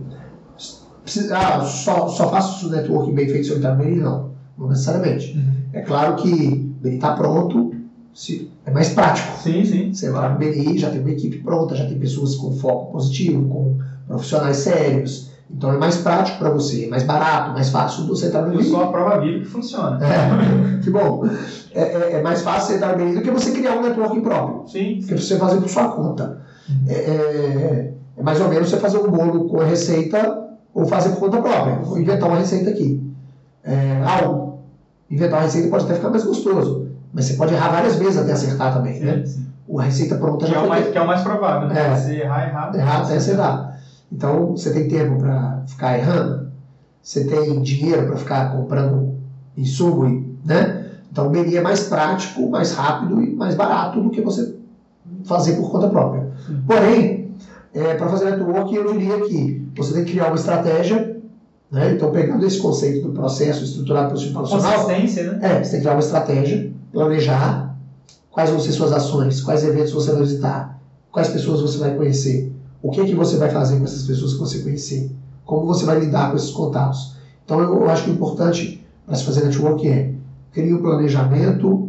Ah, 1.30 1.60
só, 1.60 2.08
só 2.08 2.28
faço 2.28 2.68
networking 2.70 3.14
bem 3.14 3.28
feito 3.28 3.46
se 3.46 3.52
eu 3.52 3.58
entrar 3.58 3.76
no 3.76 3.84
BNI? 3.84 4.00
Não, 4.00 4.30
não 4.58 4.68
necessariamente. 4.68 5.36
Uhum. 5.36 5.52
É 5.72 5.80
claro 5.82 6.16
que 6.16 6.28
o 6.28 6.82
BNI 6.82 6.96
está 6.96 7.14
pronto, 7.14 7.72
se, 8.12 8.50
é 8.66 8.72
mais 8.72 8.88
prático. 8.88 9.38
Sim, 9.38 9.64
sim. 9.64 9.94
Você 9.94 10.08
entrar 10.08 10.32
no 10.32 10.38
BNI, 10.40 10.76
já 10.76 10.90
tem 10.90 11.02
uma 11.02 11.10
equipe 11.10 11.38
pronta, 11.38 11.76
já 11.76 11.86
tem 11.86 12.00
pessoas 12.00 12.34
com 12.34 12.50
foco 12.50 12.90
positivo, 12.90 13.46
com 13.48 13.78
profissionais 14.08 14.56
sérios. 14.56 15.30
Então 15.50 15.72
é 15.72 15.76
mais 15.76 15.96
prático 15.98 16.38
para 16.38 16.50
você, 16.50 16.86
é 16.86 16.88
mais 16.88 17.02
barato, 17.02 17.52
mais 17.52 17.68
fácil 17.70 18.06
você 18.06 18.26
entrar 18.26 18.42
no 18.42 18.52
BNI. 18.52 18.64
sou 18.64 18.82
a 18.82 18.86
prova 18.90 19.20
viva 19.20 19.40
que 19.40 19.44
funciona. 19.44 19.98
É, 20.04 20.78
que 20.82 20.90
bom. 20.90 21.24
É, 21.72 21.80
é- 21.82 22.12
é 22.14 22.22
mais 22.22 22.42
fácil 22.42 22.68
você 22.68 22.74
entrar 22.76 22.92
no 22.96 23.04
BNI 23.04 23.14
do 23.16 23.22
que 23.22 23.30
você 23.30 23.52
criar 23.52 23.74
um 23.76 23.82
networking 23.82 24.20
próprio. 24.22 24.66
Sim. 24.68 25.00
Que 25.06 25.16
você 25.16 25.36
fazer 25.38 25.60
por 25.60 25.68
sua 25.68 25.88
conta. 25.88 26.40
É, 26.88 26.92
é- 26.94 27.92
é 28.16 28.22
mais 28.22 28.40
ou 28.40 28.48
menos 28.48 28.70
você 28.70 28.78
fazer 28.78 28.98
um 28.98 29.10
bolo 29.10 29.48
com 29.48 29.60
a 29.60 29.64
receita 29.64 30.44
ou 30.72 30.86
fazer 30.86 31.10
por 31.10 31.20
conta 31.20 31.42
própria. 31.42 31.76
Vou 31.76 31.98
inventar 31.98 32.28
uma 32.28 32.38
receita 32.38 32.70
aqui. 32.70 33.00
É, 33.62 34.02
ah, 34.04 34.46
inventar 35.10 35.38
uma 35.40 35.44
receita 35.44 35.68
pode 35.68 35.84
até 35.84 35.94
ficar 35.94 36.10
mais 36.10 36.24
gostoso, 36.24 36.88
mas 37.12 37.26
você 37.26 37.34
pode 37.34 37.52
errar 37.54 37.70
várias 37.70 37.96
vezes 37.96 38.18
até 38.18 38.32
acertar 38.32 38.74
também, 38.74 38.98
né? 39.00 39.22
Sim. 39.24 39.46
A 39.78 39.82
receita 39.82 40.16
pronta 40.16 40.44
Que 40.44 40.52
já 40.52 40.56
é, 40.56 40.58
o 40.58 40.60
foi 40.62 40.68
mais, 40.70 40.88
que 40.88 40.98
é 40.98 41.00
o 41.00 41.06
mais 41.06 41.22
provável, 41.22 41.68
né? 41.68 41.86
É. 41.92 41.96
Você 41.96 42.16
errar, 42.20 42.48
errar. 42.48 42.74
errar 42.74 43.00
até 43.02 43.16
acertar. 43.16 43.73
Então, 44.14 44.52
você 44.52 44.72
tem 44.72 44.86
tempo 44.86 45.18
para 45.18 45.64
ficar 45.66 45.98
errando, 45.98 46.48
você 47.02 47.24
tem 47.24 47.60
dinheiro 47.60 48.06
para 48.06 48.16
ficar 48.16 48.52
comprando 48.52 49.14
insumo, 49.56 50.36
né? 50.44 50.86
Então, 51.10 51.26
o 51.26 51.30
BNI 51.30 51.56
é 51.56 51.60
mais 51.60 51.80
prático, 51.88 52.48
mais 52.48 52.72
rápido 52.72 53.20
e 53.20 53.34
mais 53.34 53.56
barato 53.56 54.00
do 54.00 54.10
que 54.10 54.20
você 54.20 54.54
fazer 55.24 55.54
por 55.54 55.70
conta 55.70 55.88
própria. 55.88 56.30
Porém, 56.66 57.34
para 57.98 58.08
fazer 58.08 58.30
network, 58.30 58.74
eu 58.74 58.92
diria 58.92 59.20
que 59.22 59.68
você 59.76 59.94
tem 59.94 60.04
que 60.04 60.12
criar 60.12 60.26
uma 60.26 60.36
estratégia, 60.36 61.16
né? 61.70 61.92
Então, 61.92 62.12
pegando 62.12 62.46
esse 62.46 62.58
conceito 62.58 63.08
do 63.08 63.12
processo 63.12 63.64
estruturado 63.64 64.08
pelo 64.08 64.18
sistema 64.18 64.42
profissional, 64.42 64.84
Consistência, 64.84 65.32
né? 65.32 65.38
é, 65.42 65.62
você 65.62 65.70
tem 65.70 65.80
que 65.80 65.84
criar 65.84 65.94
uma 65.94 66.00
estratégia, 66.00 66.70
planejar 66.92 67.74
quais 68.30 68.50
vão 68.50 68.60
ser 68.60 68.72
suas 68.72 68.92
ações, 68.92 69.40
quais 69.40 69.64
eventos 69.64 69.92
você 69.92 70.12
vai 70.12 70.20
visitar, 70.20 70.78
quais 71.10 71.28
pessoas 71.28 71.60
você 71.60 71.78
vai 71.78 71.94
conhecer, 71.96 72.53
o 72.84 72.90
que 72.90 73.00
é 73.00 73.06
que 73.06 73.14
você 73.14 73.38
vai 73.38 73.48
fazer 73.48 73.78
com 73.78 73.84
essas 73.84 74.02
pessoas 74.02 74.34
que 74.34 74.40
você 74.40 74.58
conhecer, 74.58 75.10
como 75.46 75.64
você 75.64 75.86
vai 75.86 75.98
lidar 76.00 76.30
com 76.30 76.36
esses 76.36 76.50
contatos. 76.50 77.16
Então 77.42 77.58
eu, 77.58 77.88
acho 77.88 78.04
que 78.04 78.10
o 78.10 78.12
importante 78.12 78.86
para 79.06 79.14
se 79.14 79.24
fazer 79.24 79.42
network 79.42 79.88
é 79.88 80.12
crie 80.52 80.74
um 80.74 80.82
planejamento, 80.82 81.88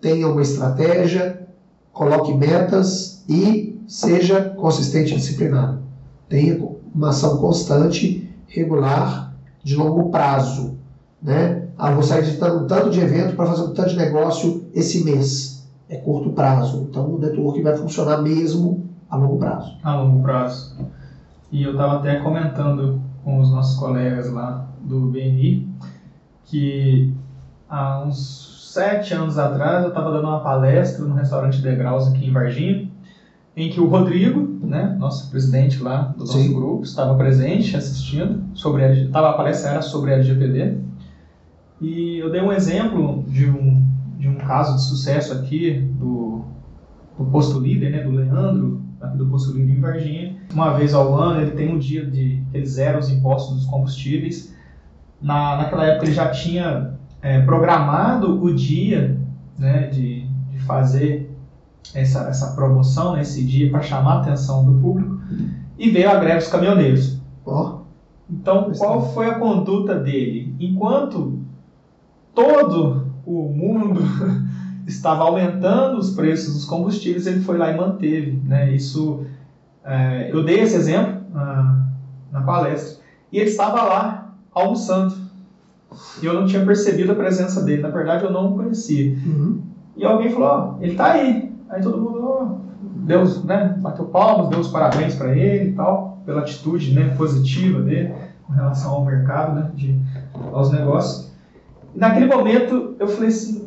tenha 0.00 0.26
uma 0.26 0.40
estratégia, 0.40 1.46
coloque 1.92 2.32
metas 2.32 3.22
e 3.28 3.78
seja 3.86 4.40
consistente 4.56 5.12
e 5.12 5.16
disciplinado. 5.16 5.80
Tenha 6.30 6.66
uma 6.94 7.10
ação 7.10 7.36
constante, 7.36 8.26
regular, 8.46 9.36
de 9.62 9.76
longo 9.76 10.08
prazo. 10.08 10.76
Né? 11.22 11.68
Ah, 11.76 11.90
vou 11.90 12.02
sair 12.02 12.22
visitando 12.22 12.64
um 12.64 12.66
tanto 12.66 12.88
de 12.88 13.00
evento 13.00 13.36
para 13.36 13.50
fazer 13.50 13.64
um 13.64 13.74
tanto 13.74 13.90
de 13.90 13.96
negócio 13.96 14.64
esse 14.72 15.04
mês. 15.04 15.62
É 15.90 15.96
curto 15.96 16.30
prazo. 16.30 16.86
Então 16.88 17.16
o 17.16 17.18
network 17.18 17.60
vai 17.60 17.76
funcionar 17.76 18.22
mesmo 18.22 18.88
a 19.10 19.16
longo 19.16 19.38
prazo. 19.38 19.76
a 19.82 19.96
longo 19.96 20.22
prazo. 20.22 20.76
E 21.50 21.62
eu 21.62 21.72
estava 21.72 21.96
até 21.96 22.16
comentando 22.20 23.00
com 23.24 23.40
os 23.40 23.50
nossos 23.50 23.78
colegas 23.78 24.30
lá 24.30 24.66
do 24.80 25.06
BNI 25.06 25.68
que 26.44 27.14
há 27.68 28.02
uns 28.02 28.70
sete 28.72 29.14
anos 29.14 29.38
atrás 29.38 29.82
eu 29.84 29.88
estava 29.88 30.12
dando 30.12 30.28
uma 30.28 30.40
palestra 30.40 31.04
no 31.04 31.14
restaurante 31.14 31.60
Degraus 31.60 32.08
aqui 32.08 32.26
em 32.26 32.32
Varginha, 32.32 32.88
em 33.56 33.68
que 33.68 33.80
o 33.80 33.88
Rodrigo, 33.88 34.58
né, 34.64 34.96
nosso 34.98 35.28
presidente 35.30 35.82
lá 35.82 36.12
do 36.16 36.20
nosso 36.20 36.38
Sim. 36.38 36.54
grupo, 36.54 36.82
estava 36.84 37.14
presente 37.16 37.76
assistindo. 37.76 38.42
Sobre 38.54 38.84
a, 38.84 39.10
tava, 39.10 39.30
a 39.30 39.32
palestra 39.34 39.70
era 39.70 39.82
sobre 39.82 40.12
a 40.12 40.14
LGPD. 40.14 40.78
E 41.80 42.18
eu 42.18 42.30
dei 42.30 42.40
um 42.40 42.52
exemplo 42.52 43.24
de 43.26 43.48
um, 43.48 43.84
de 44.18 44.28
um 44.28 44.36
caso 44.36 44.76
de 44.76 44.82
sucesso 44.82 45.32
aqui 45.32 45.80
do, 45.98 46.44
do 47.18 47.24
posto 47.24 47.58
líder, 47.58 47.90
né, 47.90 48.02
do 48.02 48.10
Leandro, 48.10 48.79
do 49.14 49.26
posto 49.26 49.52
líder 49.52 49.72
em 49.72 49.80
Varginha. 49.80 50.36
Uma 50.52 50.74
vez 50.74 50.92
ao 50.94 51.14
ano 51.14 51.40
ele 51.40 51.52
tem 51.52 51.74
um 51.74 51.78
dia 51.78 52.04
de 52.04 52.42
ele 52.52 52.66
zera 52.66 52.98
os 52.98 53.08
impostos 53.08 53.56
dos 53.56 53.66
combustíveis. 53.66 54.54
Na, 55.20 55.56
naquela 55.56 55.86
época 55.86 56.06
ele 56.06 56.14
já 56.14 56.30
tinha 56.30 56.94
é, 57.22 57.40
programado 57.42 58.42
o 58.42 58.54
dia 58.54 59.18
né, 59.58 59.88
de, 59.88 60.26
de 60.50 60.58
fazer 60.60 61.30
essa, 61.94 62.28
essa 62.28 62.54
promoção 62.54 63.16
nesse 63.16 63.44
dia 63.44 63.70
para 63.70 63.82
chamar 63.82 64.14
a 64.14 64.20
atenção 64.20 64.64
do 64.64 64.80
público 64.80 65.20
e 65.78 65.90
veio 65.90 66.10
a 66.10 66.16
greve 66.16 66.38
dos 66.38 66.48
caminhoneiros. 66.48 67.20
Ó, 67.44 67.80
Então, 68.28 68.70
qual 68.76 68.98
é. 69.00 69.08
foi 69.14 69.26
a 69.26 69.34
conduta 69.38 69.98
dele? 69.98 70.54
Enquanto 70.60 71.38
todo 72.34 73.06
o 73.26 73.48
mundo 73.48 74.00
estava 74.90 75.24
aumentando 75.24 75.98
os 75.98 76.10
preços 76.14 76.54
dos 76.54 76.64
combustíveis, 76.64 77.26
ele 77.26 77.40
foi 77.40 77.56
lá 77.56 77.70
e 77.70 77.76
manteve. 77.76 78.40
Né? 78.44 78.72
Isso, 78.72 79.24
é, 79.84 80.30
eu 80.32 80.44
dei 80.44 80.60
esse 80.60 80.76
exemplo 80.76 81.20
ah, 81.34 81.84
na 82.32 82.42
palestra. 82.42 83.02
E 83.32 83.38
ele 83.38 83.50
estava 83.50 83.82
lá 83.82 84.34
almoçando. 84.52 85.14
E 86.22 86.26
eu 86.26 86.34
não 86.34 86.46
tinha 86.46 86.64
percebido 86.64 87.12
a 87.12 87.16
presença 87.16 87.62
dele. 87.62 87.82
Na 87.82 87.90
verdade, 87.90 88.24
eu 88.24 88.32
não 88.32 88.52
o 88.52 88.56
conhecia. 88.56 89.12
uhum. 89.12 89.62
E 89.96 90.04
alguém 90.04 90.30
falou, 90.30 90.48
ó, 90.48 90.74
ele 90.80 90.94
tá 90.94 91.12
aí. 91.12 91.52
Aí 91.68 91.82
todo 91.82 92.00
mundo, 92.00 92.24
ó, 92.24 92.48
deu, 92.96 93.24
né, 93.44 93.76
bateu 93.78 94.06
palmas, 94.06 94.48
deu 94.48 94.60
os 94.60 94.68
parabéns 94.68 95.14
para 95.14 95.36
ele 95.36 95.70
e 95.70 95.72
tal, 95.72 96.18
pela 96.24 96.40
atitude, 96.40 96.94
né, 96.94 97.14
positiva 97.16 97.80
dele 97.80 98.14
com 98.46 98.52
relação 98.52 98.92
ao 98.92 99.04
mercado, 99.04 99.54
né, 99.54 99.70
de, 99.74 99.96
aos 100.52 100.72
negócios. 100.72 101.30
E 101.94 101.98
naquele 101.98 102.26
momento 102.26 102.96
eu 102.98 103.08
falei 103.08 103.28
assim, 103.28 103.59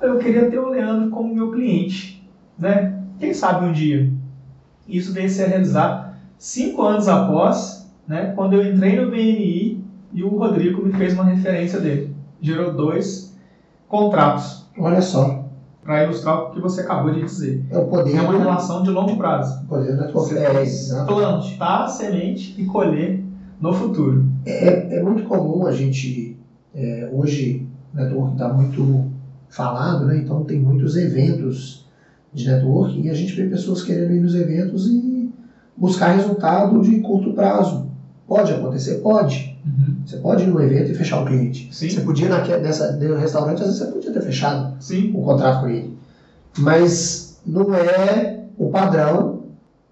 eu 0.00 0.18
queria 0.18 0.50
ter 0.50 0.58
o 0.58 0.68
Leandro 0.68 1.10
como 1.10 1.34
meu 1.34 1.50
cliente, 1.50 2.28
né? 2.58 3.02
Quem 3.18 3.32
sabe 3.32 3.66
um 3.66 3.72
dia. 3.72 4.10
Isso 4.86 5.12
veio 5.12 5.28
se 5.28 5.44
realizar 5.44 6.18
cinco 6.38 6.82
anos 6.82 7.08
após, 7.08 7.90
né, 8.06 8.32
quando 8.36 8.52
eu 8.54 8.72
entrei 8.72 9.00
no 9.00 9.10
BNI 9.10 9.82
e 10.12 10.22
o 10.22 10.28
Rodrigo 10.36 10.84
me 10.84 10.92
fez 10.92 11.14
uma 11.14 11.24
referência 11.24 11.80
dele. 11.80 12.14
Gerou 12.40 12.72
dois 12.72 13.34
contratos 13.88 14.66
Olha 14.78 15.00
só, 15.00 15.44
para 15.82 16.04
ilustrar 16.04 16.36
o 16.38 16.50
que 16.50 16.60
você 16.60 16.82
acabou 16.82 17.12
de 17.12 17.22
dizer. 17.22 17.64
é 17.70 17.78
o 17.78 17.86
poder, 17.86 18.14
É 18.16 18.20
uma 18.20 18.38
relação 18.38 18.82
de 18.82 18.90
longo 18.90 19.16
prazo. 19.16 19.64
o 19.64 19.66
poder 19.66 19.98
É, 20.38 20.50
tem 20.50 20.62
exato. 20.62 21.14
plantar 21.14 21.84
a 21.84 21.88
semente 21.88 22.54
e 22.60 22.66
colher 22.66 23.24
no 23.60 23.72
futuro. 23.72 24.24
É, 24.44 24.96
é 24.98 25.02
muito 25.02 25.24
comum 25.24 25.66
a 25.66 25.72
gente, 25.72 26.36
é, 26.74 27.08
hoje, 27.10 27.66
o 27.92 27.96
network 27.96 28.32
está 28.34 28.52
muito 28.52 29.04
falado, 29.48 30.04
né? 30.06 30.18
então 30.18 30.44
tem 30.44 30.58
muitos 30.60 30.96
eventos 30.96 31.84
de 32.32 32.46
networking 32.48 33.02
e 33.04 33.10
a 33.10 33.14
gente 33.14 33.32
vê 33.34 33.46
pessoas 33.48 33.82
querendo 33.82 34.12
ir 34.14 34.20
nos 34.20 34.34
eventos 34.34 34.86
e 34.88 35.30
buscar 35.76 36.14
resultado 36.16 36.80
de 36.82 37.00
curto 37.00 37.32
prazo. 37.32 37.86
Pode 38.26 38.52
acontecer? 38.52 38.96
Pode. 38.96 39.56
Você 40.04 40.16
pode 40.18 40.42
ir 40.44 40.46
num 40.48 40.60
evento 40.60 40.90
e 40.90 40.94
fechar 40.94 41.22
o 41.22 41.26
cliente. 41.26 41.68
Sim. 41.72 41.88
Você 41.90 42.00
podia, 42.00 42.28
naque- 42.28 42.56
nessa, 42.58 42.92
no 42.92 43.16
restaurante, 43.16 43.60
às 43.62 43.66
vezes 43.68 43.78
você 43.78 43.86
podia 43.92 44.12
ter 44.12 44.20
fechado 44.22 44.74
Sim. 44.80 45.10
um 45.16 45.22
contrato 45.22 45.60
com 45.60 45.68
ele. 45.68 45.96
Mas 46.58 47.38
não 47.44 47.74
é 47.74 48.44
o 48.58 48.68
padrão 48.70 49.42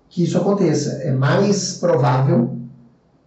que 0.09 0.23
isso 0.25 0.38
aconteça. 0.38 0.90
É 1.03 1.12
mais 1.12 1.75
provável 1.79 2.57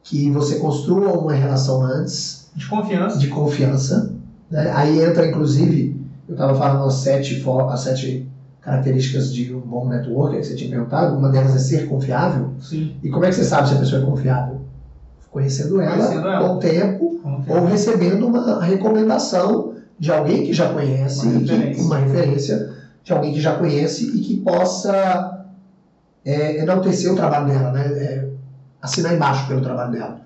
que 0.04 0.30
você 0.32 0.58
construa 0.60 1.12
uma 1.14 1.34
relação 1.34 1.82
antes 1.84 2.50
De 2.56 2.66
confiança. 2.68 3.18
de 3.20 3.28
confiança. 3.28 4.14
né? 4.50 4.72
Aí 4.74 5.02
entra, 5.02 5.28
inclusive, 5.28 5.97
eu 6.28 6.34
estava 6.34 6.56
falando 6.56 6.86
as 6.86 6.96
sete, 6.96 7.44
as 7.70 7.80
sete 7.80 8.28
características 8.62 9.34
de 9.34 9.54
um 9.54 9.62
bom 9.62 9.88
networker 9.88 10.40
que 10.40 10.46
você 10.48 10.56
tinha 10.56 10.70
perguntado. 10.70 11.16
Uma 11.18 11.30
delas 11.30 11.56
é 11.56 11.60
ser 11.60 11.88
confiável. 11.88 12.52
Sim. 12.60 12.96
E 13.02 13.10
como 13.10 13.24
é 13.26 13.30
que 13.30 13.36
você 13.36 13.44
sabe 13.46 13.70
se 13.70 13.76
a 13.76 13.78
pessoa 13.80 14.02
é 14.02 14.06
confiável? 14.06 14.62
Conhecendo 15.32 15.80
ela, 15.82 15.96
Conhecendo 15.96 16.28
ela. 16.28 16.48
com 16.50 16.56
o 16.56 16.60
tempo 16.60 17.20
ou 17.48 17.66
recebendo 17.66 18.26
uma 18.28 18.62
recomendação 18.64 19.74
de 20.00 20.12
alguém 20.12 20.44
que 20.46 20.54
já 20.54 20.70
conhece, 20.74 21.26
Uma 21.28 21.40
que- 21.40 21.46
referência. 21.46 21.84
uma 21.84 21.98
referência 21.98 22.70
de 23.04 23.14
alguém 23.14 23.34
que 23.34 23.42
já 23.42 23.56
conhece 23.56 24.06
e 24.06 24.20
que 24.22 24.38
possa 24.42 25.46
é, 26.26 26.62
enaltecer 26.62 27.12
o 27.12 27.16
trabalho 27.16 27.48
dela, 27.48 27.72
né? 27.72 27.86
É, 27.88 28.28
assinar 28.82 29.14
embaixo 29.16 29.48
pelo 29.48 29.62
trabalho 29.62 29.92
dela. 29.92 30.22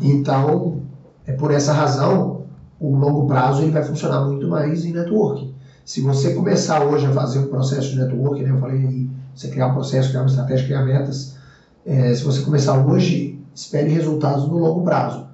Então, 0.00 0.80
é 1.26 1.32
por 1.32 1.50
essa 1.52 1.72
razão, 1.72 2.37
o 2.80 2.96
longo 2.96 3.26
prazo 3.26 3.62
ele 3.62 3.70
vai 3.70 3.82
funcionar 3.82 4.24
muito 4.24 4.46
mais 4.48 4.84
em 4.84 4.92
networking. 4.92 5.54
Se 5.84 6.00
você 6.00 6.34
começar 6.34 6.84
hoje 6.84 7.06
a 7.06 7.12
fazer 7.12 7.38
um 7.40 7.46
processo 7.46 7.90
de 7.90 7.98
networking, 7.98 8.42
né, 8.42 8.50
eu 8.50 8.58
falei 8.58 8.86
aí, 8.86 9.10
você 9.34 9.48
criar 9.48 9.68
um 9.68 9.74
processo, 9.74 10.10
criar 10.10 10.22
uma 10.22 10.28
estratégia, 10.28 10.66
criar 10.66 10.84
metas, 10.84 11.36
é, 11.84 12.14
se 12.14 12.22
você 12.22 12.42
começar 12.42 12.78
hoje, 12.78 13.40
espere 13.54 13.88
resultados 13.88 14.46
no 14.46 14.58
longo 14.58 14.82
prazo. 14.82 15.26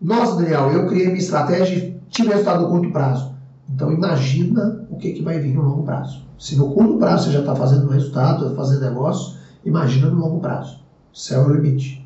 Nossa, 0.00 0.36
Daniel, 0.36 0.70
eu 0.70 0.86
criei 0.86 1.06
minha 1.06 1.18
estratégia 1.18 1.76
e 1.76 2.00
tive 2.08 2.28
resultado 2.28 2.62
no 2.62 2.68
curto 2.68 2.92
prazo. 2.92 3.32
Então 3.68 3.92
imagina 3.92 4.84
o 4.90 4.96
que, 4.96 5.12
que 5.12 5.22
vai 5.22 5.38
vir 5.38 5.54
no 5.54 5.62
longo 5.62 5.82
prazo. 5.82 6.22
Se 6.38 6.56
no 6.56 6.72
curto 6.72 6.98
prazo 6.98 7.24
você 7.24 7.32
já 7.32 7.40
está 7.40 7.54
fazendo 7.54 7.88
resultado, 7.88 8.44
está 8.44 8.56
fazendo 8.56 8.82
negócio, 8.82 9.36
imagina 9.64 10.08
no 10.08 10.20
longo 10.20 10.40
prazo. 10.40 10.80
Céu 11.12 11.42
é 11.42 11.46
o 11.46 11.54
limite. 11.54 12.01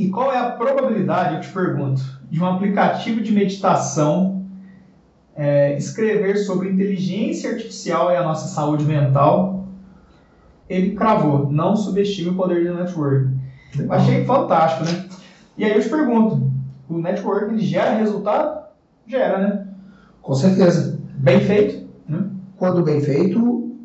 E 0.00 0.08
qual 0.08 0.32
é 0.32 0.38
a 0.38 0.52
probabilidade, 0.52 1.34
eu 1.34 1.40
te 1.42 1.50
pergunto, 1.50 2.00
de 2.30 2.42
um 2.42 2.46
aplicativo 2.46 3.20
de 3.20 3.30
meditação 3.32 4.46
é, 5.36 5.76
escrever 5.76 6.38
sobre 6.38 6.70
inteligência 6.70 7.50
artificial 7.50 8.10
e 8.10 8.16
a 8.16 8.22
nossa 8.22 8.48
saúde 8.48 8.82
mental? 8.86 9.68
Ele 10.70 10.92
cravou, 10.92 11.52
não 11.52 11.76
subestime 11.76 12.30
o 12.30 12.34
poder 12.34 12.66
do 12.66 12.76
network. 12.76 13.28
Eu 13.78 13.92
achei 13.92 14.24
fantástico, 14.24 14.90
né? 14.90 15.06
E 15.58 15.66
aí 15.66 15.74
eu 15.74 15.82
te 15.82 15.90
pergunto, 15.90 16.50
o 16.88 16.96
network 16.96 17.52
ele 17.52 17.60
gera 17.60 17.96
resultado? 17.96 18.68
Gera, 19.06 19.36
né? 19.36 19.68
Com 20.22 20.32
certeza. 20.32 20.98
Bem 21.16 21.40
feito? 21.40 21.90
Quando 22.56 22.82
bem 22.82 23.02
feito, 23.02 23.76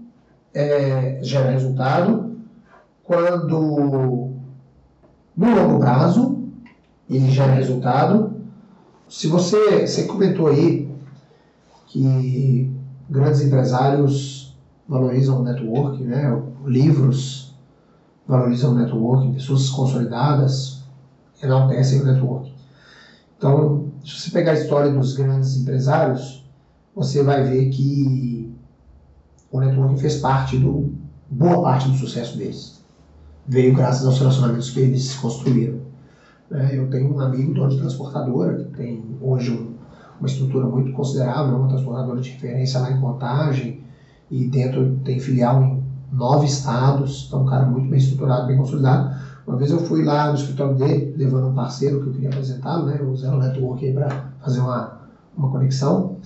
é, 0.53 1.19
gera 1.21 1.51
resultado. 1.51 2.37
Quando 3.03 4.34
No 5.35 5.53
longo 5.53 5.79
prazo, 5.79 6.43
ele 7.09 7.29
gera 7.29 7.53
resultado. 7.53 8.35
Se 9.09 9.27
você, 9.27 9.85
você 9.85 10.05
comentou 10.05 10.47
aí 10.47 10.89
que 11.87 12.71
grandes 13.09 13.41
empresários 13.41 14.55
valorizam 14.87 15.41
o 15.41 15.43
networking, 15.43 16.05
né? 16.05 16.41
livros 16.65 17.53
valorizam 18.27 18.71
o 18.71 18.75
networking, 18.75 19.33
pessoas 19.33 19.69
consolidadas 19.69 20.83
enaltecem 21.43 22.01
o 22.01 22.05
networking. 22.05 22.53
Então, 23.37 23.85
se 24.03 24.19
você 24.19 24.31
pegar 24.31 24.51
a 24.51 24.55
história 24.55 24.91
dos 24.91 25.15
grandes 25.15 25.57
empresários, 25.57 26.43
você 26.95 27.21
vai 27.21 27.43
ver 27.43 27.69
que 27.69 28.51
o 29.51 29.59
networking 29.59 29.97
fez 29.97 30.17
parte 30.17 30.57
do 30.57 30.93
boa 31.29 31.61
parte 31.61 31.89
do 31.89 31.95
sucesso 31.95 32.37
deles. 32.37 32.74
Veio 33.47 33.75
graças 33.75 34.05
aos 34.05 34.17
relacionamentos 34.17 34.71
que 34.71 34.79
eles 34.79 35.15
construíram. 35.15 35.79
É, 36.51 36.77
eu 36.77 36.89
tenho 36.89 37.13
um 37.13 37.19
amigo 37.19 37.53
dono 37.53 37.69
de 37.69 37.77
transportadora 37.77 38.55
que 38.55 38.77
tem 38.77 39.03
hoje 39.21 39.51
um, 39.51 39.75
uma 40.19 40.27
estrutura 40.27 40.65
muito 40.65 40.91
considerável, 40.93 41.55
uma 41.55 41.67
transportadora 41.67 42.19
de 42.21 42.31
referência 42.31 42.79
lá 42.79 42.91
em 42.91 42.99
Contagem 42.99 43.83
e 44.31 44.47
dentro 44.47 44.99
tem 45.03 45.19
filial 45.19 45.61
em 45.61 45.83
nove 46.11 46.47
estados, 46.47 47.25
então 47.27 47.43
um 47.43 47.45
cara 47.45 47.65
muito 47.65 47.87
bem 47.87 47.99
estruturado, 47.99 48.47
bem 48.47 48.57
consolidado. 48.57 49.15
Uma 49.45 49.57
vez 49.57 49.69
eu 49.69 49.79
fui 49.79 50.03
lá 50.03 50.29
no 50.29 50.35
escritório 50.35 50.75
dele, 50.75 51.13
levando 51.15 51.47
um 51.47 51.53
parceiro 51.53 52.01
que 52.01 52.07
eu 52.07 52.13
queria 52.13 52.29
apresentá-lo, 52.29 52.87
né, 52.87 52.99
usando 53.01 53.35
o 53.35 53.39
network 53.39 53.85
aí 53.85 53.93
para 53.93 54.31
fazer 54.41 54.59
uma, 54.59 55.01
uma 55.37 55.51
conexão. 55.51 56.17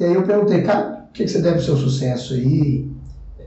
E 0.00 0.04
aí 0.04 0.14
eu 0.14 0.22
perguntei, 0.22 0.62
cara, 0.62 1.06
o 1.10 1.12
que, 1.12 1.24
que 1.24 1.30
você 1.30 1.42
deve 1.42 1.58
o 1.58 1.62
seu 1.62 1.76
sucesso 1.76 2.32
aí? 2.32 2.90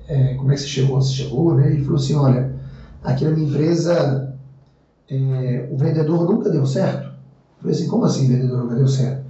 É, 0.07 0.35
como 0.35 0.51
é 0.51 0.55
que 0.55 0.61
você 0.61 0.67
chegou 0.67 1.01
você 1.01 1.13
chegou, 1.13 1.55
né? 1.55 1.71
Ele 1.71 1.83
falou 1.83 1.97
assim, 1.97 2.15
olha, 2.15 2.56
aqui 3.03 3.25
na 3.25 3.31
minha 3.31 3.47
empresa 3.47 4.35
é, 5.09 5.67
o 5.71 5.77
vendedor 5.77 6.29
nunca 6.29 6.49
deu 6.49 6.65
certo. 6.65 7.07
Eu 7.07 7.61
falei 7.61 7.75
assim, 7.75 7.87
como 7.87 8.05
assim 8.05 8.27
vendedor 8.27 8.63
nunca 8.63 8.75
deu 8.75 8.87
certo? 8.87 9.25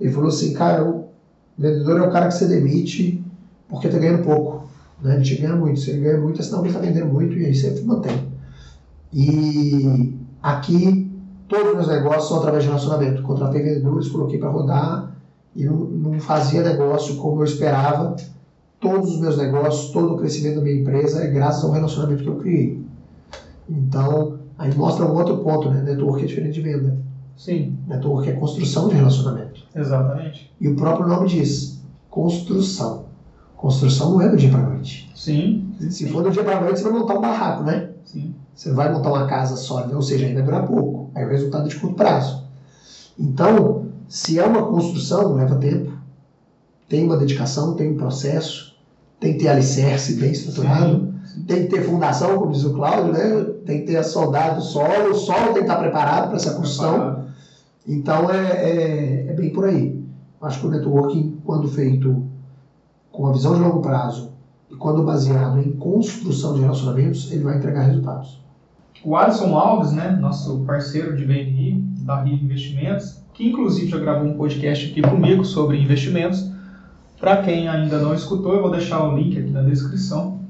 Ele 0.00 0.12
falou 0.12 0.28
assim, 0.28 0.52
cara, 0.52 0.84
o 0.84 1.08
vendedor 1.56 1.98
é 2.00 2.02
o 2.02 2.10
cara 2.10 2.28
que 2.28 2.34
você 2.34 2.46
demite 2.46 3.22
porque 3.68 3.86
está 3.86 3.98
ganhando 3.98 4.24
pouco. 4.24 4.68
Né? 5.02 5.16
Ele 5.16 5.24
te 5.24 5.36
ganha 5.36 5.56
muito. 5.56 5.80
Se 5.80 5.90
ele 5.90 6.00
ganha 6.00 6.20
muito, 6.20 6.40
é 6.40 6.44
sinal 6.44 6.60
ele 6.60 6.68
está 6.68 6.80
vendendo 6.80 7.06
muito 7.06 7.36
e 7.36 7.46
aí 7.46 7.54
você 7.54 7.80
mantém. 7.82 8.28
E 9.12 10.14
aqui, 10.42 11.10
todos 11.48 11.68
os 11.68 11.74
meus 11.74 11.88
negócios 11.88 12.28
são 12.28 12.38
através 12.38 12.62
de 12.62 12.68
relacionamento. 12.68 13.22
Contratei 13.22 13.62
vendedores, 13.62 14.08
coloquei 14.08 14.38
para 14.38 14.50
rodar 14.50 15.14
e 15.54 15.64
não, 15.64 15.76
não 15.76 16.20
fazia 16.20 16.62
negócio 16.62 17.16
como 17.16 17.40
eu 17.40 17.44
esperava. 17.44 18.16
Todos 18.80 19.14
os 19.14 19.20
meus 19.20 19.36
negócios, 19.36 19.92
todo 19.92 20.14
o 20.14 20.18
crescimento 20.18 20.56
da 20.56 20.62
minha 20.62 20.80
empresa 20.80 21.22
é 21.22 21.28
graças 21.28 21.62
ao 21.64 21.70
relacionamento 21.70 22.22
que 22.22 22.28
eu 22.28 22.36
criei. 22.36 22.81
Então, 23.68 24.38
aí 24.58 24.74
mostra 24.74 25.04
um 25.04 25.14
outro 25.16 25.38
ponto, 25.38 25.70
né? 25.70 25.82
Network 25.82 26.22
é 26.22 26.26
diferente 26.26 26.54
de 26.54 26.60
venda. 26.60 26.96
Sim. 27.36 27.76
Network 27.86 28.28
é 28.28 28.32
construção 28.32 28.88
de 28.88 28.94
relacionamento. 28.94 29.62
Exatamente. 29.74 30.50
E 30.60 30.68
o 30.68 30.76
próprio 30.76 31.08
nome 31.08 31.28
diz, 31.28 31.80
construção. 32.10 33.06
Construção 33.56 34.12
não 34.12 34.22
é 34.22 34.28
do 34.28 34.36
dia 34.36 34.50
para 34.50 34.62
noite. 34.62 35.10
Sim. 35.14 35.72
Se 35.88 36.08
for 36.08 36.22
do 36.22 36.30
dia 36.30 36.44
para 36.44 36.60
noite, 36.60 36.78
você 36.80 36.84
vai 36.84 36.92
montar 36.98 37.14
um 37.14 37.20
barraco, 37.20 37.62
né? 37.64 37.90
Sim. 38.04 38.34
Você 38.54 38.72
vai 38.72 38.92
montar 38.92 39.08
uma 39.08 39.26
casa 39.26 39.56
sólida, 39.56 39.96
ou 39.96 40.02
seja, 40.02 40.26
aí 40.26 40.34
vai 40.34 40.42
durar 40.42 40.66
pouco. 40.66 41.10
Aí 41.14 41.24
o 41.24 41.28
resultado 41.28 41.66
é 41.66 41.68
de 41.68 41.76
curto 41.76 41.96
prazo. 41.96 42.42
Então, 43.18 43.86
se 44.08 44.38
é 44.38 44.44
uma 44.44 44.66
construção, 44.66 45.34
leva 45.34 45.56
tempo. 45.56 45.92
Tem 46.88 47.04
uma 47.04 47.16
dedicação, 47.16 47.74
tem 47.74 47.92
um 47.92 47.96
processo, 47.96 48.76
tem 49.18 49.32
que 49.32 49.40
ter 49.40 49.48
alicerce 49.48 50.14
bem 50.14 50.32
estruturado, 50.32 50.96
Sim. 50.96 51.11
Tem 51.46 51.62
que 51.62 51.68
ter 51.68 51.82
fundação, 51.82 52.38
como 52.38 52.52
diz 52.52 52.64
o 52.64 52.74
Cláudio, 52.74 53.12
né? 53.12 53.52
tem 53.64 53.80
que 53.80 53.86
ter 53.86 53.96
a 53.96 54.02
soldado 54.02 54.56
do 54.56 54.62
solo, 54.62 55.10
o 55.10 55.14
solo 55.14 55.46
tem 55.46 55.54
que 55.54 55.60
estar 55.60 55.78
preparado 55.78 56.28
para 56.28 56.36
essa 56.36 56.54
construção. 56.54 57.26
Então 57.86 58.30
é, 58.30 58.52
é, 58.52 59.26
é, 59.28 59.32
bem 59.32 59.50
por 59.50 59.64
aí. 59.64 60.00
Acho 60.40 60.60
que 60.60 60.66
o 60.66 60.70
networking, 60.70 61.38
quando 61.44 61.68
feito 61.68 62.24
com 63.10 63.26
a 63.26 63.32
visão 63.32 63.54
de 63.54 63.60
longo 63.60 63.80
prazo 63.80 64.32
e 64.70 64.74
quando 64.74 65.02
baseado 65.02 65.58
em 65.58 65.72
construção 65.72 66.54
de 66.54 66.60
relacionamentos, 66.60 67.30
ele 67.30 67.44
vai 67.44 67.58
entregar 67.58 67.82
resultados. 67.82 68.40
O 69.04 69.16
Alisson 69.16 69.56
Alves, 69.56 69.92
né, 69.92 70.10
nosso 70.20 70.60
parceiro 70.60 71.16
de 71.16 71.24
BNI, 71.24 71.72
da 72.02 72.22
Rio 72.22 72.34
Investimentos, 72.34 73.20
que 73.34 73.48
inclusive 73.48 73.88
já 73.88 73.98
gravou 73.98 74.28
um 74.28 74.36
podcast 74.36 74.90
aqui 74.90 75.02
comigo 75.02 75.44
sobre 75.44 75.80
investimentos. 75.80 76.50
Para 77.18 77.42
quem 77.42 77.68
ainda 77.68 77.98
não 77.98 78.14
escutou, 78.14 78.54
eu 78.54 78.62
vou 78.62 78.70
deixar 78.70 79.04
o 79.04 79.16
link 79.16 79.38
aqui 79.38 79.50
na 79.50 79.62
descrição. 79.62 80.41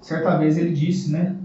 Certa 0.00 0.36
vez 0.36 0.56
ele 0.56 0.72
disse, 0.72 1.10
né, 1.10 1.36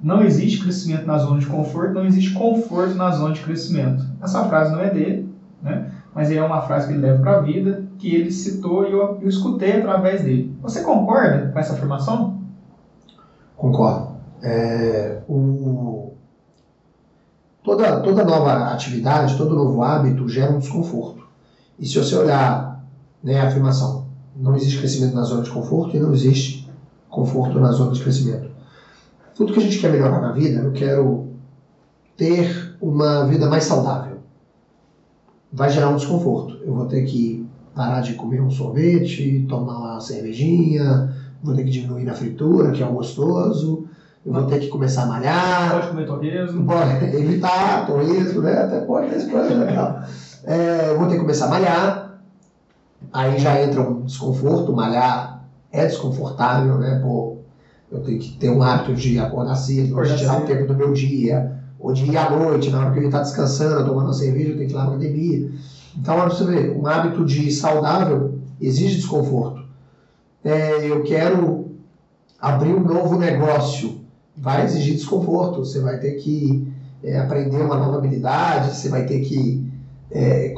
não 0.00 0.22
existe 0.22 0.62
crescimento 0.62 1.06
na 1.06 1.18
zona 1.18 1.40
de 1.40 1.46
conforto, 1.46 1.94
não 1.94 2.06
existe 2.06 2.32
conforto 2.32 2.94
na 2.94 3.10
zona 3.10 3.34
de 3.34 3.40
crescimento. 3.40 4.04
Essa 4.22 4.44
frase 4.44 4.72
não 4.72 4.80
é 4.80 4.90
dele, 4.90 5.28
né? 5.62 5.90
mas 6.14 6.30
é 6.30 6.42
uma 6.42 6.62
frase 6.62 6.86
que 6.86 6.94
ele 6.94 7.02
leva 7.02 7.20
para 7.20 7.38
a 7.38 7.40
vida, 7.40 7.84
que 7.98 8.14
ele 8.14 8.30
citou 8.30 8.86
e 8.88 8.92
eu, 8.92 9.18
eu 9.20 9.28
escutei 9.28 9.78
através 9.78 10.22
dele. 10.22 10.56
Você 10.62 10.82
concorda 10.82 11.50
com 11.52 11.58
essa 11.58 11.74
afirmação? 11.74 12.42
Concordo. 13.56 14.16
É, 14.42 15.20
o, 15.28 16.12
toda, 17.62 18.00
toda 18.00 18.24
nova 18.24 18.72
atividade, 18.72 19.36
todo 19.36 19.54
novo 19.54 19.82
hábito 19.82 20.28
gera 20.28 20.52
um 20.52 20.58
desconforto. 20.58 21.26
E 21.78 21.86
se 21.86 21.98
você 21.98 22.16
olhar 22.16 22.84
né, 23.22 23.40
a 23.40 23.48
afirmação, 23.48 24.06
não 24.34 24.56
existe 24.56 24.78
crescimento 24.78 25.14
na 25.14 25.22
zona 25.22 25.42
de 25.42 25.50
conforto 25.50 25.96
e 25.96 26.00
não 26.00 26.12
existe 26.12 26.57
conforto 27.18 27.58
na 27.58 27.72
zona 27.72 27.92
de 27.92 28.00
crescimento. 28.00 28.48
Tudo 29.34 29.52
que 29.52 29.58
a 29.58 29.62
gente 29.62 29.78
quer 29.78 29.90
melhorar 29.90 30.20
na 30.20 30.32
vida, 30.32 30.60
eu 30.60 30.72
quero 30.72 31.28
ter 32.16 32.76
uma 32.80 33.24
vida 33.24 33.48
mais 33.48 33.64
saudável. 33.64 34.18
Vai 35.52 35.70
gerar 35.70 35.88
um 35.88 35.96
desconforto. 35.96 36.58
Eu 36.64 36.74
vou 36.74 36.86
ter 36.86 37.04
que 37.04 37.46
parar 37.74 38.00
de 38.00 38.14
comer 38.14 38.40
um 38.40 38.50
sorvete, 38.50 39.46
tomar 39.48 39.78
uma 39.78 40.00
cervejinha, 40.00 41.14
vou 41.42 41.54
ter 41.54 41.64
que 41.64 41.70
diminuir 41.70 42.04
na 42.04 42.14
fritura, 42.14 42.72
que 42.72 42.82
é 42.82 42.86
o 42.86 42.92
gostoso, 42.92 43.88
eu 44.24 44.32
vou 44.32 44.44
ter 44.46 44.58
que 44.60 44.68
começar 44.68 45.04
a 45.04 45.06
malhar. 45.06 45.72
Pode 45.72 45.88
comer 45.88 46.06
torresmo. 46.06 46.66
Pode 46.66 47.04
evitar 47.16 47.86
torresmo, 47.86 48.42
né? 48.42 48.62
Até 48.62 48.80
pode 48.80 49.08
ter 49.08 49.16
esse 49.16 49.30
problema 49.30 49.64
legal. 49.64 50.02
É, 50.44 50.90
eu 50.90 50.98
vou 50.98 51.06
ter 51.06 51.14
que 51.14 51.20
começar 51.20 51.46
a 51.46 51.50
malhar. 51.50 52.20
Aí 53.12 53.38
já 53.38 53.62
entra 53.62 53.80
um 53.80 54.02
desconforto, 54.02 54.72
malhar 54.72 55.37
é 55.72 55.86
desconfortável, 55.86 56.78
né? 56.78 57.00
Pô, 57.02 57.38
eu 57.90 58.00
tenho 58.00 58.18
que 58.18 58.32
ter 58.38 58.50
um 58.50 58.62
hábito 58.62 58.94
de 58.94 59.18
acordar 59.18 59.56
cedo, 59.56 60.02
de 60.02 60.16
tirar 60.16 60.42
o 60.42 60.46
tempo 60.46 60.66
do 60.66 60.74
meu 60.74 60.92
dia, 60.92 61.58
ou 61.78 61.92
de 61.92 62.04
ir 62.04 62.16
à 62.16 62.30
noite, 62.30 62.70
na 62.70 62.80
hora 62.80 62.92
que 62.92 62.98
ele 62.98 63.06
está 63.06 63.22
descansando, 63.22 63.86
tomando 63.86 64.06
uma 64.06 64.12
cerveja, 64.12 64.50
eu 64.50 64.56
tenho 64.56 64.66
que 64.66 64.74
ir 64.74 64.76
lá 64.76 64.84
na 64.84 64.90
academia. 64.90 65.50
Então, 65.96 66.16
olha 66.16 66.30
você 66.30 66.44
ver, 66.44 66.76
um 66.76 66.86
hábito 66.86 67.24
de 67.24 67.50
saudável 67.50 68.38
exige 68.60 68.96
desconforto. 68.96 69.64
É, 70.44 70.90
eu 70.90 71.02
quero 71.04 71.72
abrir 72.40 72.74
um 72.74 72.80
novo 72.80 73.18
negócio, 73.18 74.00
vai 74.36 74.64
exigir 74.64 74.94
desconforto. 74.94 75.64
Você 75.64 75.80
vai 75.80 75.98
ter 75.98 76.14
que 76.14 76.72
é, 77.02 77.18
aprender 77.18 77.56
uma 77.62 77.76
nova 77.76 77.98
habilidade, 77.98 78.76
você 78.76 78.88
vai 78.88 79.06
ter 79.06 79.20
que 79.20 79.68
é, 80.10 80.54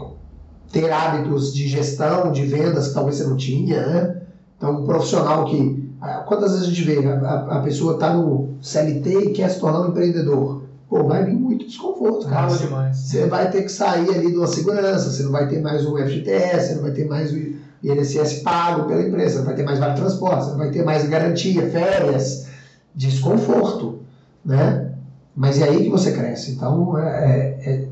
ter 0.72 0.90
hábitos 0.90 1.54
de 1.54 1.68
gestão, 1.68 2.32
de 2.32 2.44
vendas 2.44 2.88
que 2.88 2.94
talvez 2.94 3.16
você 3.16 3.24
não 3.24 3.36
tinha. 3.36 3.86
Né? 3.86 4.19
Então, 4.60 4.82
um 4.82 4.84
profissional 4.84 5.46
que. 5.46 5.88
Quantas 6.26 6.52
vezes 6.52 6.66
a 6.66 6.68
gente 6.68 6.84
vê 6.84 7.06
a, 7.06 7.58
a 7.58 7.60
pessoa 7.60 7.94
está 7.94 8.12
no 8.14 8.56
CLT 8.60 9.10
e 9.10 9.30
quer 9.30 9.48
se 9.48 9.58
tornar 9.58 9.80
um 9.80 9.88
empreendedor? 9.88 10.64
Pô, 10.88 11.04
vai 11.04 11.24
vir 11.24 11.34
muito 11.34 11.66
desconforto, 11.66 12.26
cara. 12.26 12.42
Rala 12.42 12.58
demais. 12.58 12.96
Você 12.98 13.26
vai 13.26 13.50
ter 13.50 13.62
que 13.62 13.70
sair 13.70 14.10
ali 14.10 14.30
de 14.30 14.36
uma 14.36 14.46
segurança, 14.46 15.10
você 15.10 15.22
não 15.22 15.32
vai 15.32 15.48
ter 15.48 15.62
mais 15.62 15.86
o 15.86 15.96
FGTS, 15.96 16.68
você 16.68 16.74
não 16.74 16.82
vai 16.82 16.90
ter 16.90 17.08
mais 17.08 17.32
o 17.32 17.38
INSS 17.82 18.42
pago 18.42 18.86
pela 18.86 19.02
empresa, 19.02 19.30
você 19.30 19.38
não 19.38 19.46
vai 19.46 19.54
ter 19.54 19.62
mais 19.62 19.78
vale 19.78 19.94
transporte, 19.94 20.44
você 20.44 20.50
não 20.50 20.58
vai 20.58 20.70
ter 20.70 20.84
mais 20.84 21.08
garantia, 21.08 21.70
férias, 21.70 22.46
desconforto, 22.94 24.00
né? 24.44 24.92
Mas 25.34 25.60
é 25.60 25.68
aí 25.68 25.84
que 25.84 25.90
você 25.90 26.12
cresce. 26.12 26.52
Então, 26.52 26.98
é, 26.98 27.56
é, 27.64 27.88